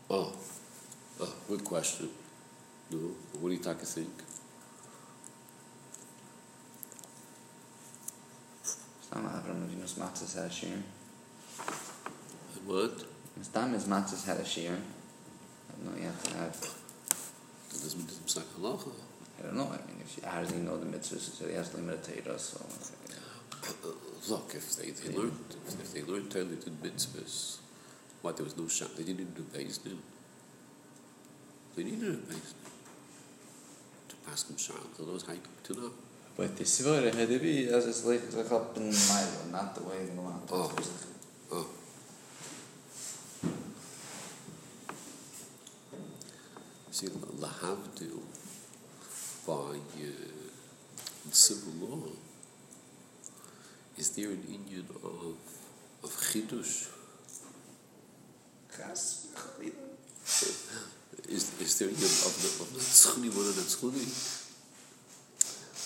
[0.08, 0.36] Oh,
[1.20, 2.10] oh, good question.
[2.92, 2.98] No,
[3.40, 4.08] what do you talk think?
[9.02, 10.84] Stam Avram Avinu's Matzahs had a shir.
[12.68, 13.04] What?
[13.42, 14.78] Stam his Matzahs had a shir.
[14.78, 18.92] I don't know, you have to have, That doesn't mean it's psak halacha.
[19.40, 21.36] I don't know, I mean, if how does he know the mitzvahs?
[21.36, 22.64] So he has limited Torah, so.
[22.64, 23.31] Uh,
[24.30, 25.34] Look, if they, they learned,
[25.68, 27.58] if, if they learned Torah, they did mitzvahs.
[28.22, 29.98] What, there was no shot, they didn't do Din.
[31.76, 32.42] They needed a Din.
[34.10, 35.92] To pass them shot, how you come to know?
[36.38, 39.98] But the Sivora had to be as it's like, up in Milo, not the way
[40.02, 40.50] in the mountains.
[40.52, 40.72] Oh.
[41.52, 41.68] Oh.
[46.92, 48.20] See, lahavdil
[49.48, 50.08] by uh,
[51.32, 52.08] civil law
[54.02, 55.38] is there an union of
[56.04, 56.90] of chidush?
[58.76, 59.28] Chas,
[61.30, 64.06] Is is there a union of the of the tzchuni one and the tzchuni?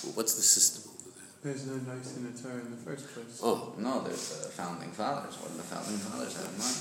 [0.03, 1.32] Well, what's the system over there?
[1.43, 3.39] There's no nice in the Torah in the first place.
[3.43, 5.36] Oh, No, there's the founding fathers.
[5.39, 6.80] What did the founding fathers have in mind?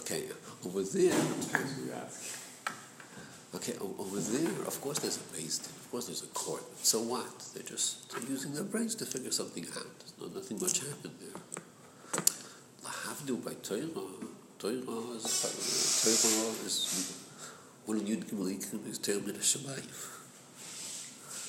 [0.00, 0.22] okay.
[0.64, 1.20] Over there,
[1.60, 2.35] As you ask.
[3.56, 6.62] Okay, over there, of course there's a base, of course there's a court.
[6.82, 7.26] So what?
[7.54, 9.86] They're just using their brains to figure something out.
[10.20, 12.22] No, nothing much happened there.
[12.84, 13.88] Lahavdu by Torah,
[14.58, 15.24] Torah is
[16.04, 17.16] Torah is
[17.86, 19.88] one of Yud Gimel Ikim is Torah min Hashemayim.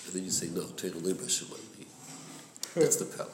[0.06, 1.88] And then you say no, Torah lo Hashemayim.
[2.76, 3.28] That's the power.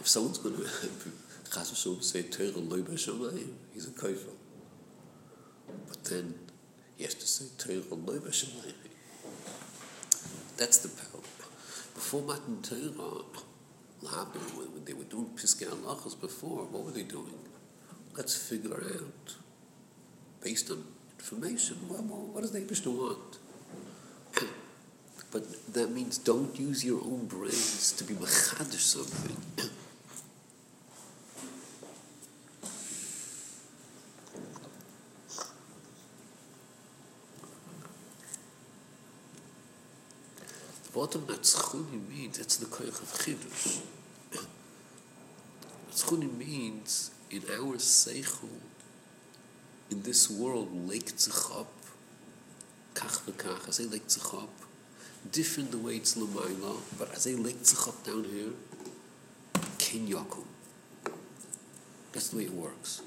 [0.00, 0.64] If someone's going to
[1.54, 4.34] Chas v'sholom say Torah lo Hashemayim, he's a kofer.
[5.88, 6.34] But then
[6.98, 7.82] say Torah.
[10.56, 11.22] That's the power.
[11.94, 13.24] Before Matan Torah,
[14.00, 17.38] when they were doing Piskei Halachas before, what were they doing?
[18.16, 19.34] Let's figure out,
[20.42, 20.84] based on
[21.18, 23.38] information, what, what, does the Eibishter want?
[25.32, 29.70] but that means don't use your own brains to be machadish something.
[40.96, 43.82] Bottom that tzchuni means it's the koich of chidush.
[45.92, 48.48] tzchuni means in our seichel,
[49.90, 51.66] in this world, lake tzachop,
[52.94, 54.48] kach v'kach, as I lake tzachop,
[55.30, 58.54] different the way it's l'mayla, but as I lake tzachop down here,
[59.76, 60.46] ken yakum.
[62.12, 63.02] That's the way it works.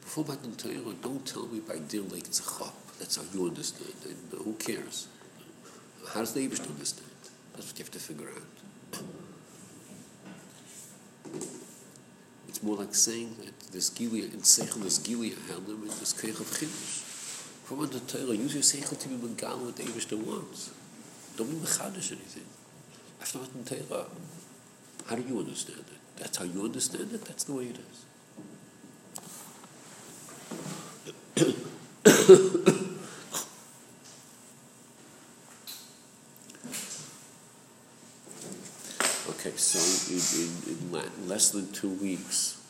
[0.00, 2.72] Before Matan Torah, don't tell me by dear lake tzachop.
[2.98, 4.38] That's how you understand it.
[4.38, 5.08] Who cares?
[6.14, 7.06] The Abish understand?
[7.54, 9.02] That's what you have to figure out.
[12.48, 16.40] It's more like saying that this Gilia, in Seichel, this Gilia Helim, and this Keich
[16.40, 17.02] of Chiddush.
[17.64, 20.70] From the Torah, use your Seichel to be Megal what the Abish wants.
[21.36, 22.46] Don't be Mechadish anything.
[23.20, 24.06] After Matan Torah,
[25.06, 26.00] how do you understand it?
[26.16, 27.24] That's how you understand it?
[27.24, 27.78] That's the way it
[32.66, 32.72] is.
[39.56, 40.20] So in,
[40.70, 40.78] in,
[41.20, 42.60] in less than two weeks,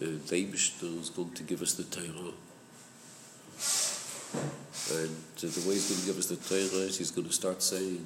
[0.00, 2.32] uh, the Eibishter is going to give us the Torah.
[4.90, 7.32] And uh, the way he's going to give us the Torah is he's going to
[7.32, 8.04] start saying.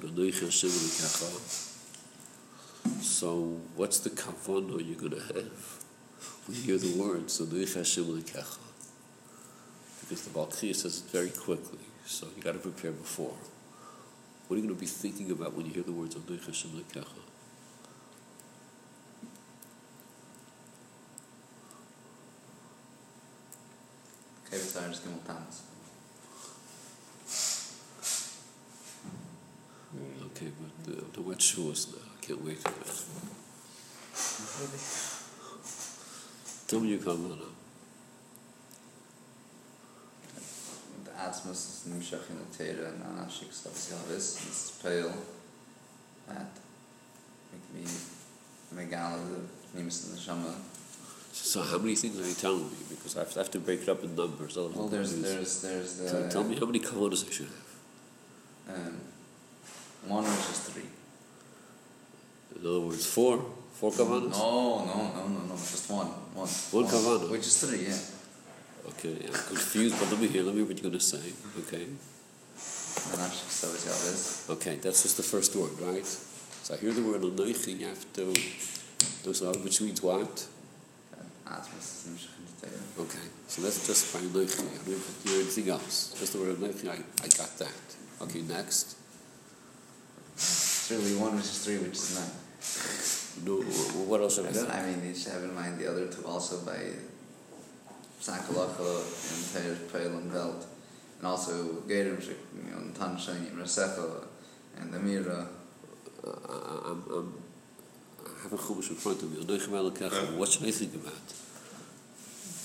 [3.01, 5.83] So, what's the kavana you're going to have
[6.47, 7.37] when you hear the words?
[7.39, 7.95] Because
[10.23, 13.35] the Balkriya says it very quickly, so you got to prepare before.
[14.47, 16.15] What are you going to be thinking about when you hear the words
[24.51, 24.73] Anuich Hashem Lekecha?
[24.73, 25.63] Kevin Tyler's Gimel Tamas.
[30.25, 31.93] Okay, but the, the wet shoes.
[31.93, 33.03] Uh, I can't wait for that.
[34.59, 34.79] Maybe.
[36.67, 37.33] Tell me you your kavana.
[37.33, 37.45] Uh.
[41.03, 44.47] The Atzmus is Nimshach in the Torah and Anashik Stavs Yavis.
[44.47, 45.13] It's pale
[46.27, 46.51] that
[47.51, 47.83] can be
[48.75, 49.19] Megala,
[49.73, 50.53] the Nimis and the Shama.
[51.41, 52.77] So, how many things are you telling me?
[52.89, 54.55] Because I have, I have to break it up in numbers.
[54.57, 58.75] Well, there's there's there's the So tell me how many kavanas I should have.
[58.75, 58.97] um,
[60.07, 60.89] one which is three.
[62.55, 64.31] In other words, four, four kavanas.
[64.31, 66.47] No, no, no, no, no, just one, one.
[66.47, 67.29] One kavana.
[67.31, 67.97] Which is three, yeah.
[68.91, 70.43] Okay, I'm confused, but let me hear.
[70.43, 71.25] Let me hear what you're going to say.
[71.63, 71.85] Okay,
[73.15, 74.49] Anashik Stavs Yavis.
[74.51, 76.05] okay, that's just the first word, right?
[76.05, 77.79] So I hear the word anoichi.
[77.79, 78.33] You have to.
[79.63, 80.47] Which means what?
[81.49, 83.05] Atzmus is Nimshach in Torah.
[83.07, 84.59] Okay, so that's just by anoichi.
[84.61, 86.13] I don't hear anything else.
[86.19, 86.87] Just the word anoichi.
[86.89, 86.93] I,
[87.25, 87.73] I got that.
[88.21, 88.95] Okay, next.
[90.35, 93.45] It's really one which is three, which is nine.
[93.45, 93.61] No,
[94.09, 94.69] what else should I I don't.
[94.71, 96.79] I mean, you should have in mind the other two also by
[98.21, 98.89] Sakalacha
[99.31, 100.65] and Teir Peil and Belt,
[101.17, 104.25] and also Gerim, you know, Tanshani, Rasecha,
[104.77, 105.47] and Amira.
[106.23, 107.38] Uh, I- I'm, I'm,
[108.39, 109.43] I have a chumash in front of me.
[109.43, 111.13] Anoichi Melech What should I think about?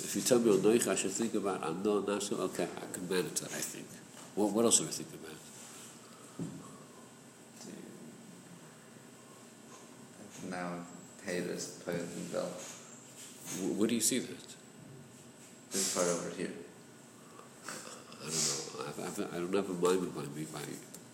[0.04, 2.38] If you tell me Anoichi, I should think about Ano Nasu.
[2.38, 3.50] Okay, I can manage that.
[3.52, 3.86] I think.
[4.34, 5.34] What, what else should I think about?
[10.50, 10.84] Now
[11.24, 12.62] Teir is Peil and Belt.
[13.76, 14.54] Where do you see that?
[15.72, 16.52] This part over here.
[17.66, 18.80] I don't know.
[18.80, 20.60] I, have, I don't have a mind by me by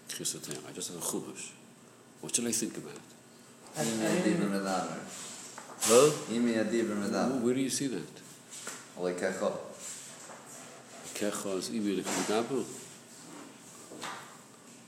[0.09, 1.53] Chesed I just have a chumash.
[2.21, 3.01] What should I think about?
[5.83, 6.11] Huh?
[7.43, 8.09] Where do you see that?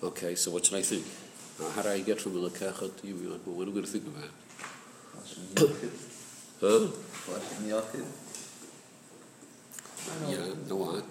[0.02, 1.04] Okay, so what should I think?
[1.76, 3.30] How do I get from the lekecha to imi?
[3.30, 4.30] Like, What am going to think about?
[6.60, 6.86] Huh?
[10.28, 11.04] Yeah, the what?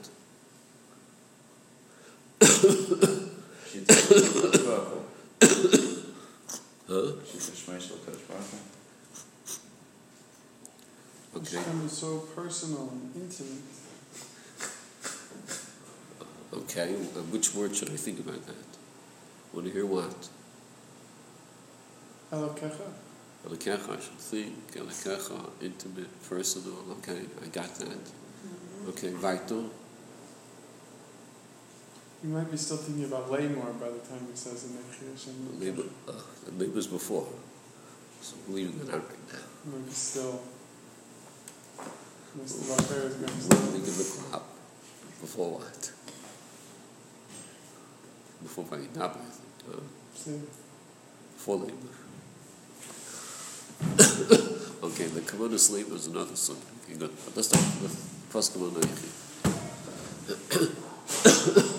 [6.91, 7.13] Huh?
[7.23, 8.59] Shitz Shmeish Kodesh Baruch
[11.37, 11.55] Okay.
[11.55, 13.63] Hashem so personal and intimate.
[16.53, 18.67] Okay, uh, which word should I think about that?
[19.53, 20.27] Want to hear what?
[22.33, 22.91] Elokecha.
[23.47, 24.73] Elekecha, I should think.
[24.75, 26.77] Elekecha, intimate, personal.
[26.97, 28.11] Okay, I got that.
[28.89, 29.69] Okay, vital.
[32.23, 35.65] You might be still thinking about Lamor by the time he says in the.
[35.65, 36.11] Maybe, uh,
[36.51, 37.27] maybe it was before.
[38.21, 39.39] So I'm leaving it out right now.
[39.65, 40.39] Maybe still.
[42.37, 43.57] Most of our prayers going to Think still.
[43.77, 44.45] of the crop.
[45.19, 45.91] Before what?
[48.43, 49.83] Before Vayinab, I think.
[50.13, 50.39] See,
[51.33, 51.73] Before labor.
[54.83, 56.67] okay, the Kavanah labor is another subject.
[56.85, 57.11] Okay, good.
[57.25, 57.95] But let's start with
[58.29, 58.55] first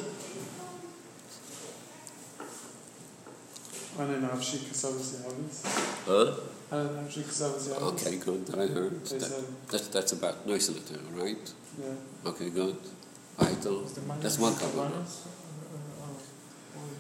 [4.07, 5.57] Kavanah Ananavshi Kasavas Yavis.
[6.07, 6.77] Huh?
[6.77, 7.93] Ananavshi Kasavas Yavis.
[7.93, 8.47] Okay, good.
[8.47, 9.05] That I heard.
[9.05, 11.53] They That, said, that's, that's about noise in it, right?
[11.81, 12.31] yeah.
[12.31, 12.77] Okay, good.
[13.39, 13.85] Vital.
[13.85, 14.91] is the minor That's one the Kavanah.
[14.91, 15.27] Kavanas?
[15.27, 16.97] Or- or- or-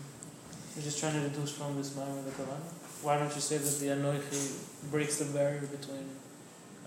[0.76, 2.60] You're just trying to deduce from this minor the Kavana?
[3.02, 6.08] Why don't you say that the Anoichi breaks the barrier between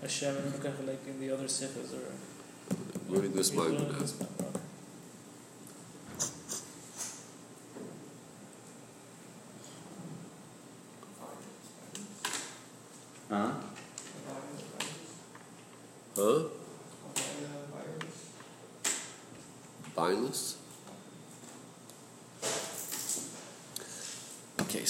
[0.00, 2.12] Hashem and Mekach like in the other sikhs or
[3.08, 4.60] Learning this You're mind learning this Maimon, okay.
[13.28, 13.50] Huh?
[16.16, 16.42] Huh?
[19.96, 20.56] Bineless?
[24.60, 24.84] Okay,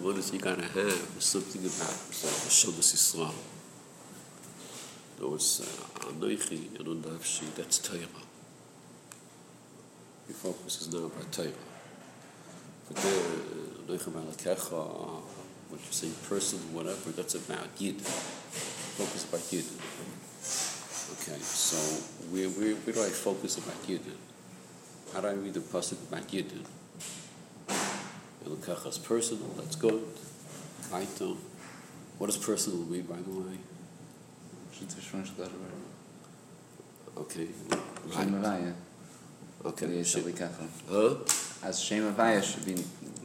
[0.00, 3.34] you gotta have something about Hashemas Yisrael.
[5.18, 5.60] In other words,
[6.00, 8.00] Anoichi and Onavshi, that's Torah.
[10.28, 11.48] Your focus is now about Torah.
[12.88, 13.22] But then,
[13.86, 15.22] Anoichi Malakecha,
[15.68, 18.00] what you say, person, whatever, that's about Yid.
[18.00, 19.64] Focus about Yid.
[21.12, 21.76] Okay, so
[22.30, 24.16] where, where, where do I focus about Yidden?
[25.12, 26.26] How do I read the pasuk about
[28.62, 28.76] Yidden?
[28.76, 30.02] Elokachas personal, that's good.
[30.92, 31.38] Item.
[32.18, 33.58] What does personal mean, by the way?
[34.72, 35.50] Should the Shmuel should go to
[37.16, 37.48] Okay.
[38.06, 38.74] Right.
[39.64, 39.86] Okay.
[39.96, 40.66] Yes, Shem- Alikecha.
[40.88, 41.66] Huh?
[41.68, 42.74] As Shem Havaya should be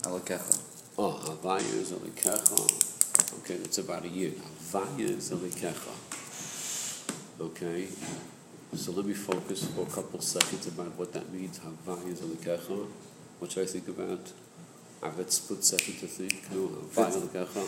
[0.02, 0.60] Alikecha.
[0.98, 3.40] Oh, Havaya is Alikecha.
[3.40, 4.32] Okay, that's about a year.
[4.32, 5.94] Havaya is Alikecha.
[7.40, 7.88] Okay.
[8.76, 11.60] So let me focus for a couple seconds about what that means.
[11.60, 12.88] Havaya is Alikecha.
[13.40, 14.32] What should I think about?
[15.02, 16.52] I have a split second to think.
[16.52, 17.68] No, Havaya is Alikecha.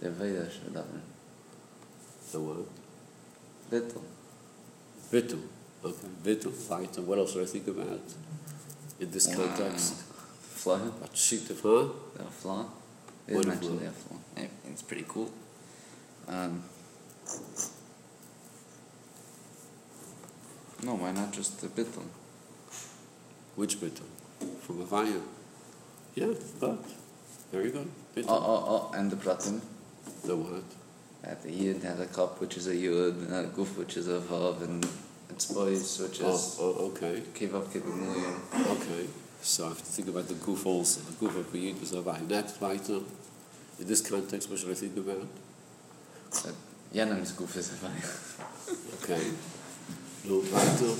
[0.00, 1.02] Der Veda should have been.
[2.32, 2.66] The what?
[3.70, 4.04] Little.
[5.10, 5.40] Vittel.
[5.84, 7.02] Okay, Vittel, weiter.
[7.02, 8.00] What else should I think about
[9.00, 9.94] in this context?
[9.94, 10.78] Flaw.
[10.78, 11.88] What sheet of, huh?
[12.24, 12.66] A flaw.
[13.26, 13.92] It is a actually a.
[14.36, 15.30] Yeah, It's pretty cool.
[16.28, 16.62] Um,
[20.84, 22.04] no, why not just the Bittel?
[23.56, 24.06] Which Vittel?
[24.60, 25.20] From a Havaya.
[26.14, 26.78] Yeah, but
[27.52, 27.88] very good.
[28.14, 28.26] Vittel.
[28.28, 29.60] Oh, oh, oh, and the Pratim.
[30.24, 30.62] The what?
[31.22, 34.08] That the Yid has a cup which is a Yud, and a Guf which is
[34.08, 34.86] a Vav, and
[35.28, 38.36] it's boys which Oh, is oh, okay, Kivav Kibimuyim.
[38.76, 39.06] okay.
[39.42, 41.00] So I have to think about the goof also.
[41.00, 42.28] The goof of Yid is Havaya.
[42.28, 43.00] Next, weiter.
[43.78, 45.26] In this context, what should I think about?
[46.92, 49.02] Jenem's Guf is a Vav.
[49.02, 49.30] Okay.
[50.28, 50.94] No, weiter.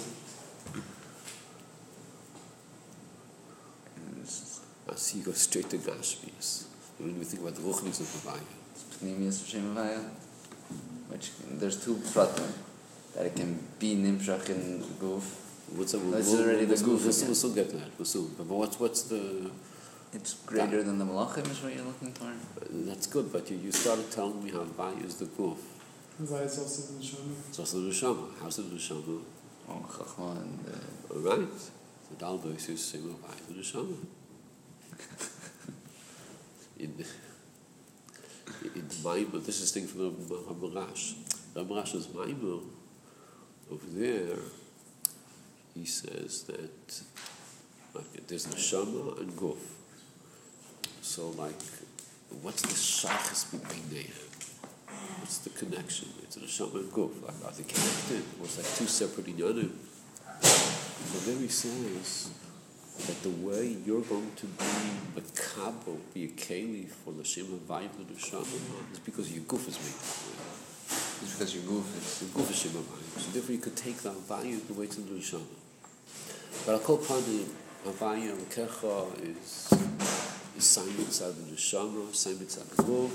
[3.97, 6.67] And it's I see you go straight to Gashmis.
[6.99, 8.47] You don't even think about the Ruchnis of Havaya.
[9.03, 10.03] Pnimius of Shem Havaya,
[11.09, 12.51] which there's two Pratim.
[13.15, 15.25] That it can be Nimshach in Guf.
[15.77, 16.03] What's up?
[16.13, 17.27] That's already the we'll, goof We'll, again.
[17.27, 17.91] we'll still get to that.
[17.99, 18.31] We'll soon.
[18.39, 19.51] But what's what's the?
[20.13, 22.31] It's greater than the Malachim is what you're looking for?
[22.71, 23.33] That's good.
[23.33, 25.59] But you, you started telling me how Havaya is the goof.
[26.19, 27.35] Weil es also the Neshama.
[27.49, 28.27] It's also the neshama.
[28.41, 29.21] How's the neshama?
[29.69, 31.49] Oh, Chachma and uh, All right.
[32.11, 33.97] The Dalbos is saying Havaya the neshama.
[36.79, 37.05] in
[38.63, 40.17] in Maimon, this is thing from.
[40.29, 42.63] The Hamarash's Maimon
[43.71, 44.39] over there.
[45.75, 47.03] He says that
[47.97, 49.59] okay, there's neshama and guf.
[51.01, 51.61] So, like,
[52.43, 54.13] what's the shaykhs between them?
[55.19, 56.09] What's the connection?
[56.23, 57.23] It's a neshama and guf.
[57.23, 58.25] Like, are they connected?
[58.41, 59.71] Or it's like two separate inyanim?
[60.43, 62.31] So there he says
[63.07, 64.65] that the way you're going to be
[65.17, 69.69] a kabo, be a keli for the Shem Havayim and neshama is because your guf
[69.69, 70.61] is made that way.
[71.23, 72.19] it's because your Guf is.
[72.21, 73.21] The guf is Shem Havayim.
[73.21, 75.43] So therefore you could take that Havayim the way to the neshama.
[76.67, 77.45] But I'll call upon the
[77.87, 79.73] Havayim and Kecha is
[80.57, 83.11] is sign inside the neshama, sign inside the guf.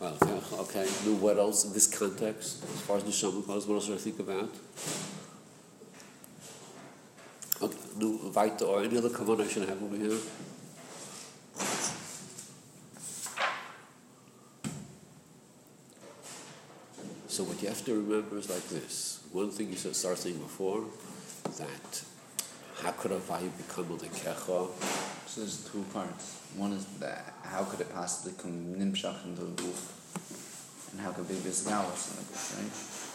[0.00, 0.84] Well, Kecha, okay.
[1.04, 3.98] Now what else in this context, as far as neshama goes, what else should I
[3.98, 4.50] think about?
[8.00, 10.18] Nu weiter or any other command I have over here?
[17.28, 19.20] So what you have to remember is like this.
[19.32, 20.84] One thing you said, start saying before,
[21.58, 22.02] that
[22.82, 24.68] how could a vayu become a lekecha?
[25.26, 26.40] So there's two parts.
[26.56, 30.92] One is that how could it possibly come Nimshach into the Guf?
[30.92, 33.09] And how could be Bisgawas in the right?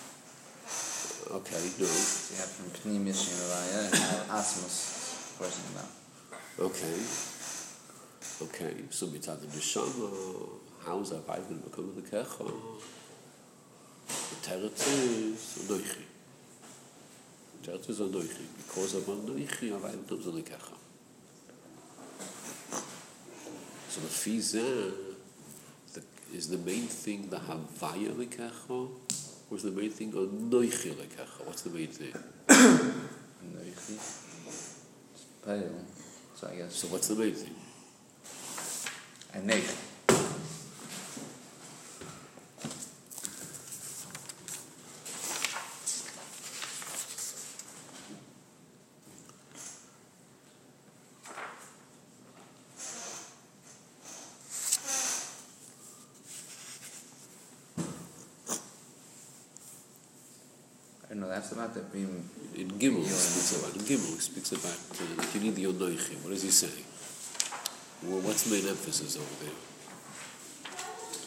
[1.31, 1.85] okay, do.
[1.85, 4.77] Sie you have from Pneumis and Raya and you have Asmus,
[5.31, 5.59] of course.
[6.59, 6.97] Okay.
[8.41, 9.87] Okay, so we talk to Dishan,
[10.85, 12.51] how is that by the Territz of the Kecho?
[14.07, 16.03] The durch, the Doichi.
[17.61, 18.13] The Territus and
[18.57, 20.41] because of the Doichi, the Bible to the
[23.89, 24.93] So the Fizan,
[26.33, 28.25] is the main thing, the Havaya of the
[29.49, 31.45] or is the main thing anoichi lekecha?
[31.45, 32.13] What's the main thing?
[32.49, 32.93] Oh,
[33.41, 33.99] and the Yichid.
[35.13, 35.85] It's pale.
[36.35, 36.75] So I guess.
[36.75, 37.55] So what's the main thing?
[39.33, 39.94] And Neich.
[61.25, 62.29] and that's not the beam.
[62.55, 66.29] In Gimel, he speaks about, in Gimel, it speaks about, uh, you need the what
[66.29, 66.83] does he say?
[68.03, 69.57] Well, what's the main emphasis over there?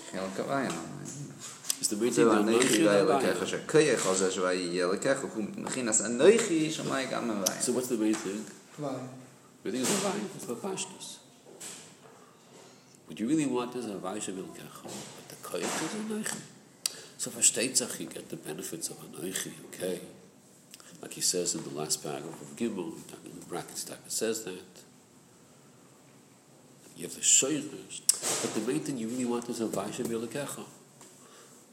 [0.08, 0.72] Chilk Avayim,
[1.80, 3.22] Is the main thing that Yonoichim is about?
[3.22, 4.96] Yeah, the Koyach, also, as well, you the
[7.10, 7.60] Gam Avayim.
[7.60, 8.44] So what's the main thing?
[8.78, 9.08] Avayim.
[9.64, 11.18] The main thing is Avayim, it's Vapashtus.
[13.06, 16.57] What you really want is Avayim, Shomai, Gam But the Koyach is Yonoichim.
[17.18, 20.00] So versteht sich, you get the benefits of anoichi, okay?
[21.02, 22.92] Like he says in the last paragraph of Gimel,
[23.24, 24.84] in the brackets, type it says that.
[26.96, 28.02] You have the shayrish.
[28.42, 30.62] But the main thing you really want is a vaisha v'yalakecha.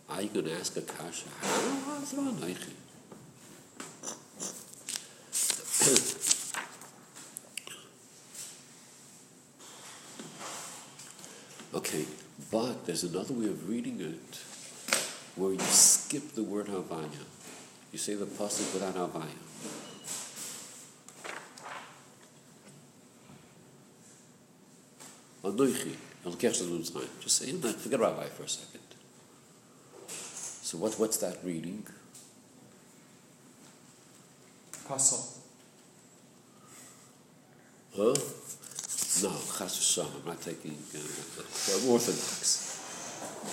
[0.10, 1.30] Are you going to ask a kasha?
[1.42, 2.74] How is it on Neichi?
[11.74, 12.06] Okay,
[12.50, 14.55] but there's another way of reading it
[15.36, 17.10] where you skip the word Havaya.
[17.92, 19.42] You say the pasuk without Havaya.
[25.44, 27.22] Anoichi, Elkesh.
[27.22, 28.82] Just say, forget about Havaya for a second.
[30.08, 31.86] So what, what's that reading?
[34.88, 35.24] Puzzle.
[37.96, 38.14] Huh?
[39.24, 39.98] No, Chas.
[40.00, 42.82] I'm not taking uh, the Orthodox.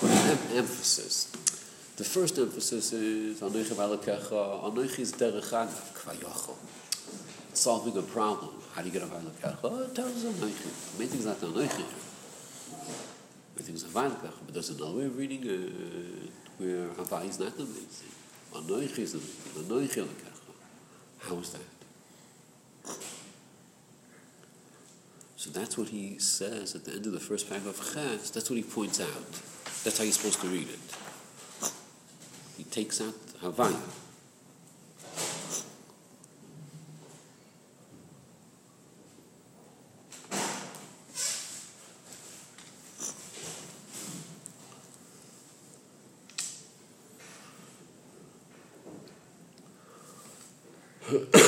[0.01, 1.31] But em- emphasis.
[1.95, 4.63] The first emphasis is Anoichi v'Alakecha.
[4.63, 6.55] Anoichi is derech agav.
[7.53, 8.49] Solving a problem.
[8.73, 9.57] How do you get a v'Alakecha?
[9.63, 10.97] Oh, it tells Anoichi.
[10.97, 11.85] Main thing is not the Anoichi.
[13.55, 14.33] Main thing is a v'Alakecha.
[14.43, 18.11] But there's another way of reading it where Havai is not the main thing.
[18.59, 19.19] Anoichi is the
[19.71, 20.05] main thing.
[20.05, 20.07] Anoichi.
[21.19, 21.61] How is that?
[25.35, 28.31] So that's what he says at the end of the first paragraph of Ches.
[28.31, 29.31] That's what he points out.
[29.83, 30.79] That's how you're supposed to read it.
[32.57, 33.79] He takes out Havaya.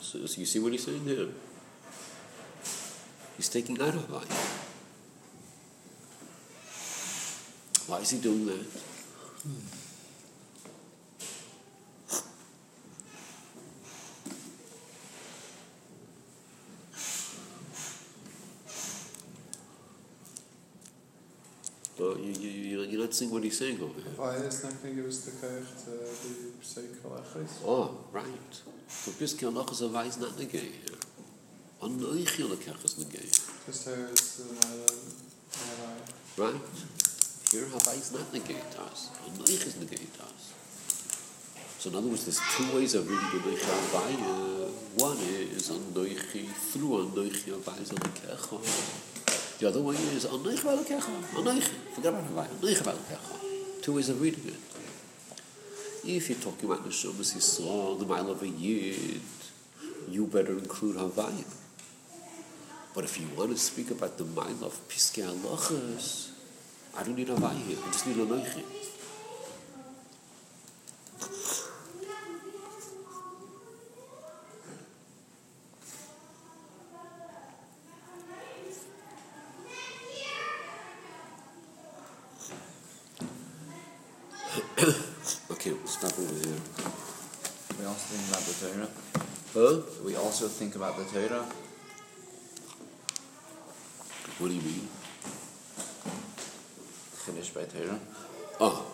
[0.00, 1.26] So, so you see what he's saying there?
[3.36, 4.63] He's taking out Havaya.
[7.86, 8.64] Why is he doing that?
[21.98, 24.12] Well, you, you, you, you're not seeing what he's saying over here.
[24.16, 25.90] Why is not going to the koyach to
[26.26, 26.82] be say?
[27.64, 28.54] Oh, right.
[28.88, 30.98] So Piske Halach is a wise not negay here.
[31.82, 33.66] Anoichi Lekech is negay.
[33.66, 36.52] Just how it's the Mala.
[36.52, 37.03] Right?
[37.54, 39.10] Here Havai is not negate us.
[39.30, 40.52] Anoich is negate us.
[41.78, 44.14] So in other words, there's two ways of reading Anoich Havai.
[44.18, 49.60] Uh, one is Anoichi through Anoichi Havai is Alekecha.
[49.60, 51.14] The other way is Anoich Alekecha.
[51.38, 51.68] Anoich.
[51.94, 52.48] Forget about Havai.
[52.58, 53.82] Anoich Alekecha.
[53.82, 54.54] Two ways of reading it.
[56.04, 59.20] If you're talking about Neshamas Yisrael, the mile of a Yid,
[60.08, 61.46] you better include Havaya.
[62.96, 66.33] But if you want to speak about the mile of Piskei Halachas,
[66.96, 67.76] I don't need Havaya here.
[67.84, 68.62] I just need a Anoichi.
[85.50, 86.60] Okay, we'll stop over here.
[87.78, 88.90] We also think about the Torah.
[89.54, 89.76] Huh?
[90.04, 91.44] We also think about the Torah.
[94.38, 94.93] What do you mean?
[97.74, 98.00] Chiddush Torah.
[98.60, 98.86] Oh,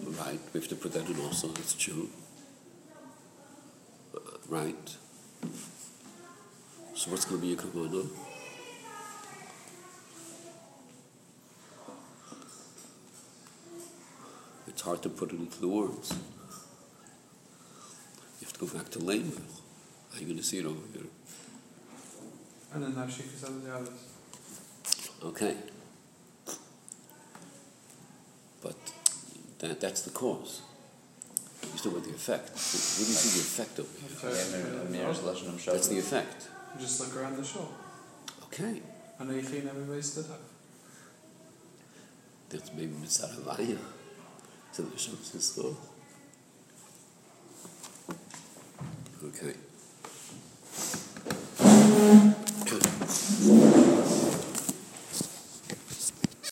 [0.00, 0.40] right.
[0.52, 1.48] We have to put that in also.
[1.48, 2.08] That's true.
[4.14, 4.96] Uh, right.
[6.94, 8.08] So what's going to be a kavanah?
[14.66, 16.12] It's hard to put it into the words.
[18.40, 19.32] You have to go back to Lame.
[20.10, 21.06] How are you going to see it over here?
[22.74, 23.88] And then Nashik is the others.
[25.24, 25.56] Okay.
[28.62, 28.76] But
[29.58, 30.62] that, that's the cause.
[31.72, 32.50] You still with the effect.
[32.50, 34.30] What do you see the effect over here?
[34.30, 35.72] After- Yeah, Mir's Lashon Hashem.
[35.74, 36.48] That's the effect.
[36.80, 37.68] Just look around the shul.
[38.44, 38.80] Okay.
[39.18, 40.40] And Eichin, everybody stood up.
[42.50, 43.76] That's maybe Mitzvah Havaya.
[44.72, 45.76] So the Shem says so.
[49.24, 49.54] Okay.